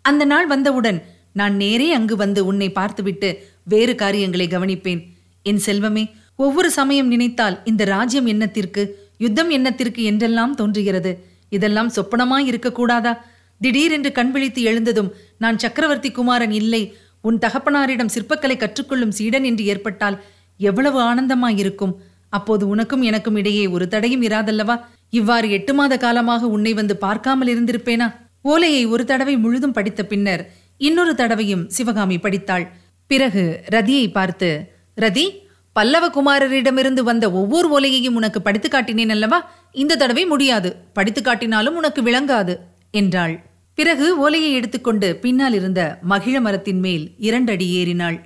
அந்த 0.00 0.24
நாள் 0.24 0.46
வந்தவுடன் 0.46 1.04
நான் 1.32 1.56
நேரே 1.56 1.92
அங்கு 1.92 2.16
வந்து 2.16 2.46
உன்னை 2.46 2.72
பார்த்துவிட்டு 2.72 3.48
வேறு 3.62 3.94
காரியங்களை 3.94 4.46
கவனிப்பேன். 4.46 5.06
என் 5.42 5.60
செல்வமே 5.66 6.10
ஒவ்வொரு 6.36 6.70
சமயம் 6.70 7.06
நினைத்தால் 7.06 7.60
இந்த 7.64 7.84
ராஜ்யம் 7.84 8.26
எண்ணத்திற்கு 8.26 8.82
யுத்தம் 9.18 9.50
எண்ணத்திற்கு 9.50 10.02
என்றெல்லாம் 10.02 10.54
தோன்றுகிறது. 10.54 11.24
இதெல்லாம் 11.48 11.90
சொப்பனமாய் 11.90 12.48
இருக்கக்கூடாதா? 12.48 13.18
திடீரென்று 13.60 14.12
கண் 14.12 14.30
விழித்து 14.30 14.62
எழுந்ததும் 14.62 15.12
நான் 15.38 15.58
சக்கரவர்த்தி 15.58 16.10
குமாரன் 16.10 16.50
இல்லை. 16.50 16.96
உன் 17.20 17.38
தகப்பனாரிடம் 17.38 18.14
சிற்பக்கலை 18.14 18.56
கற்றுக்கொள்ளும் 18.56 19.16
சீடன் 19.18 19.44
என்று 19.44 19.64
ஏற்பட்டால் 19.64 20.24
எவ்வளவு 20.56 20.98
ஆனந்தமாயிருக்கும். 21.00 21.94
அப்போது 22.28 22.68
உனக்கும் 22.68 23.02
எனக்கும் 23.02 23.36
இடையே 23.36 23.66
ஒரு 23.66 23.88
தடையும் 23.88 24.22
இராதல்லவா? 24.22 24.76
இவ்வாறு 25.10 25.50
எட்டு 25.50 25.74
மாத 25.74 25.96
காலமாக 25.96 26.46
உன்னை 26.46 26.74
வந்து 26.74 26.96
பார்க்காமல் 26.96 27.50
இருந்திருப்பேனா? 27.54 28.08
ஓலையை 28.42 28.86
ஒரு 28.86 29.04
தடவை 29.04 29.36
முழுதும் 29.36 29.72
படித்த 29.72 30.00
பின்னர் 30.04 30.42
இன்னொரு 30.76 31.14
தடவையும் 31.14 31.68
சிவகாமி 31.68 32.18
படித்தாள். 32.18 32.64
பிறகு 33.06 33.62
ரதியை 33.70 34.06
பார்த்து 34.12 34.48
ரதி 34.96 35.26
பல்லவ 35.72 36.04
குமாரரிடமிருந்து 36.08 37.02
வந்த 37.02 37.24
ஒவ்வொரு 37.32 37.66
ஓலையையும் 37.76 38.14
உனக்கு 38.14 38.40
படித்து 38.42 38.68
காட்டினேன் 38.68 39.08
அல்லவா? 39.08 39.38
இந்த 39.72 39.96
தடவை 39.96 40.24
முடியாது. 40.26 40.70
படித்து 40.92 41.20
காட்டினாலும் 41.22 41.76
உனக்கு 41.80 42.02
விளங்காது 42.02 42.54
என்றாள். 42.90 43.34
பிறகு 43.78 44.06
ஓலையை 44.18 44.52
எடுத்துக்கொண்டு 44.52 45.08
பின்னால் 45.16 45.54
இருந்த 45.54 45.80
மகிழ 46.02 46.40
மரத்தின் 46.40 46.80
மேல் 46.80 47.04
இரண்டடி 47.18 47.66
ஏறினாள். 47.70 48.18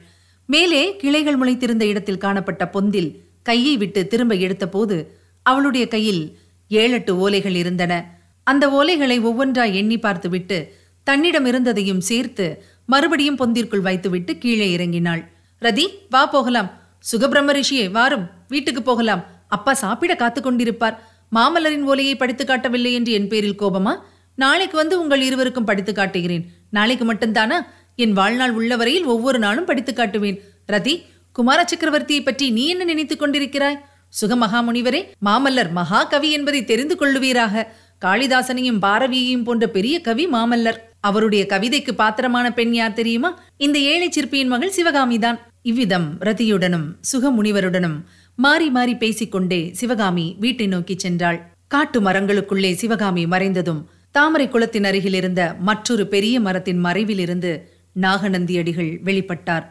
மேலே 0.52 0.96
கிளைகள் 0.96 1.38
முளைத்திருந்த 1.38 1.82
இடத்தில் 1.82 2.18
காணப்பட்ட 2.18 2.70
பொந்தில் 2.72 3.10
கையை 3.42 3.76
விட்டு 3.76 4.06
திரும்ப 4.06 4.34
எடுத்தபோது 4.34 5.06
அவளுடைய 5.42 5.88
கையில் 5.88 6.38
ஏழெட்டு 6.68 7.12
ஓலைகள் 7.20 7.54
இருந்தன. 7.54 8.18
அந்த 8.44 8.68
ஓலைகளை 8.68 9.16
ஒவ்வொன்றாய் 9.20 9.72
எண்ணி 9.72 9.98
பார்த்துவிட்டு 9.98 10.58
தன்னிடம் 11.02 11.46
இருந்ததையும் 11.46 12.00
சேர்த்து 12.00 12.64
மறுபடியும் 12.86 13.38
பொந்திற்குள் 13.38 13.80
வைத்துவிட்டு 13.80 14.38
கீழே 14.38 14.76
இறங்கினாள். 14.76 15.22
ரதி 15.60 15.86
வா 16.10 16.26
போகலாம். 16.26 16.70
சுகபிரம்ம 17.12 17.52
ரிஷியே 17.52 17.90
வாரும். 17.90 18.30
வீட்டுக்கு 18.48 18.82
போகலாம். 18.82 19.24
அப்பா 19.48 19.74
சாப்பிட 19.74 20.14
காத்து 20.14 20.40
கொண்டிருப்பார். 20.40 20.96
மாமல்லரின் 21.34 21.82
ஓலையை 21.82 22.16
படித்து 22.16 22.44
காட்டவில்லை 22.44 22.92
என்று 22.92 23.12
என் 23.12 23.28
பேரில் 23.28 23.60
கோபமா? 23.60 23.96
நாளைக்கு 24.34 24.76
வந்து 24.76 25.00
உங்கள் 25.00 25.20
இருவருக்கும் 25.20 25.64
படித்து 25.64 25.94
காட்டுகிறேன். 25.94 26.44
நாளைக்கு 26.70 27.14
மட்டும்தானா? 27.14 27.54
என் 27.96 28.12
வாழ்நாள் 28.12 28.52
உள்ளவரையில் 28.52 29.04
ஒவ்வொரு 29.04 29.38
நாளும் 29.38 29.64
படித்து 29.64 29.92
காட்டுவேன். 29.92 30.40
ரதி 30.72 31.02
குமார 31.32 31.64
சக்கரவர்த்தியை 31.64 32.24
பற்றி 32.24 32.50
நீ 32.50 32.66
என்ன 32.66 32.84
நினைத்துக் 32.84 33.22
கொண்டிருக்கிறாய்? 33.22 33.80
சுகமகாமுனிவரே 34.20 35.04
மாமல்லர் 35.24 35.70
மகா 35.70 36.04
கவி 36.04 36.30
என்பதை 36.30 36.64
தெரிந்து 36.64 36.96
கொள்ளுவீராக. 36.96 37.72
காளிதாசனையும் 38.04 38.78
பாரவியையும் 38.82 39.44
போன்ற 39.44 39.68
பெரிய 39.68 40.00
கவி 40.00 40.28
மாமல்லர். 40.28 40.76
அவருடைய 41.00 41.46
கவிதைக்கு 41.46 41.94
பாத்திரமான 41.94 42.52
பெண் 42.52 42.72
யார் 42.72 42.92
தெரியுமா? 42.92 43.40
இந்த 43.56 43.78
ஏழை 43.78 44.10
சிற்பியின் 44.10 44.48
மகள் 44.48 44.72
சிவகாமிதான். 44.76 45.38
இவ்விதம் 45.62 46.18
ரதியுடனும் 46.20 46.86
சுகமுனிவருடனும் 47.12 47.96
மாறி 48.34 48.70
மாறி 48.70 48.96
பேசிக்கொண்டே 48.96 49.70
சிவகாமி 49.72 50.36
வீட்டை 50.38 50.66
நோக்கி 50.66 50.96
சென்றாள். 51.02 51.40
காட்டு 51.66 52.00
மரங்களுக்குள்ளே 52.00 52.72
சிவகாமி 52.72 53.26
மறைந்ததும் 53.26 53.84
தாமரை 54.10 54.48
குளத்தின் 54.48 54.84
அருகில் 54.84 55.14
இருந்த 55.14 55.54
மற்றொரு 55.58 56.06
பெரிய 56.06 56.40
மரத்தின் 56.40 56.84
மறைவிலிருந்து 56.84 57.78
நாகநந்தி 57.92 58.58
அடிகள் 58.58 59.00
வெளிப்பட்டார். 59.04 59.64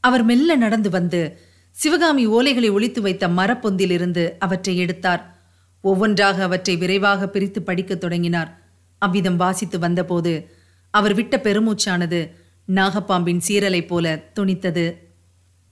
அவர் 0.00 0.24
மெல்ல 0.24 0.56
நடந்து 0.56 0.90
வந்து 0.90 1.38
சிவகாமி 1.70 2.26
ஓலைகளை 2.26 2.72
ஒழித்து 2.72 3.02
வைத்த 3.02 3.28
மரப்பொந்திலிருந்து 3.28 4.30
அவற்றை 4.38 4.76
எடுத்தார். 4.76 5.36
ஒவ்வொன்றாக 5.80 6.42
அவற்றை 6.42 6.76
விரைவாக 6.76 7.28
பிரித்து 7.28 7.62
படிக்கத் 7.62 8.00
தொடங்கினார். 8.00 8.62
அவ்விதம் 8.98 9.36
வாசித்து 9.36 9.78
வந்தபோது 9.78 10.50
அவர் 10.90 11.14
விட்ட 11.14 11.36
பெருமூச்சானது 11.36 12.30
நாகப்பாம்பின் 12.74 13.40
சீரலை 13.48 13.86
போல 13.86 14.22
துணித்தது. 14.40 14.94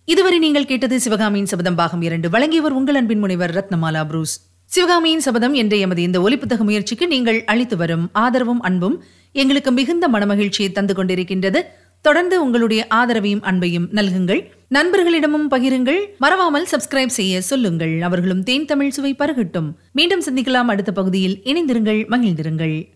இதுவரை 0.04 0.38
நீங்கள் 0.38 0.64
கேட்டது 0.64 1.00
சிவகாமியின் 1.00 1.46
சபதம் 1.46 1.74
பாகம் 1.74 2.02
இரண்டு. 2.02 2.30
வழங்கியவர் 2.30 2.72
உங்கள் 2.72 2.94
அன்பின் 2.94 3.18
முனைவர் 3.18 3.54
ரத்னமாலா 3.54 4.06
புரூஸ். 4.06 4.40
சிவகாமியின் 4.64 5.20
சபதம் 5.20 5.54
என்ற 5.54 5.76
எமது 5.76 6.02
இந்த 6.02 6.20
ஒலிப்புத்தக 6.20 6.58
முயற்சிக்கு 6.58 7.06
நீங்கள் 7.06 7.44
அளித்து 7.44 7.76
வரும் 7.76 8.08
ஆதரவும் 8.12 8.60
அன்பும் 8.60 9.04
எங்களுக்கு 9.32 9.72
மிகுந்த 9.72 10.08
மனமகிழ்ச்சியை 10.08 10.72
தந்து 10.72 10.94
கொண்டிருக்கின்றது. 10.94 11.62
தொடர்ந்து 12.02 12.44
உங்களுடைய 12.44 12.86
ஆதரவையும் 12.94 13.42
அன்பையும் 13.42 13.86
நல்குங்கள். 13.94 14.46
நண்பர்களிடமும் 14.70 15.50
பகிருங்கள். 15.50 15.98
மறவாமல் 16.18 16.66
சப்ஸ்கிரைப் 16.70 17.06
செய்ய 17.06 17.40
சொல்லுங்கள். 17.40 18.02
அவர்களும் 18.02 18.42
தேன் 18.42 18.64
தமிழ் 18.64 18.90
சுவை 18.90 19.14
பருகட்டும். 19.18 19.72
மீண்டும் 19.92 20.22
சந்திக்கலாம் 20.22 20.70
அடுத்த 20.74 20.92
பகுதியில் 20.92 21.40
இணைந்திருங்கள் 21.44 22.06
மகிழ்ந்திருங்கள். 22.08 22.91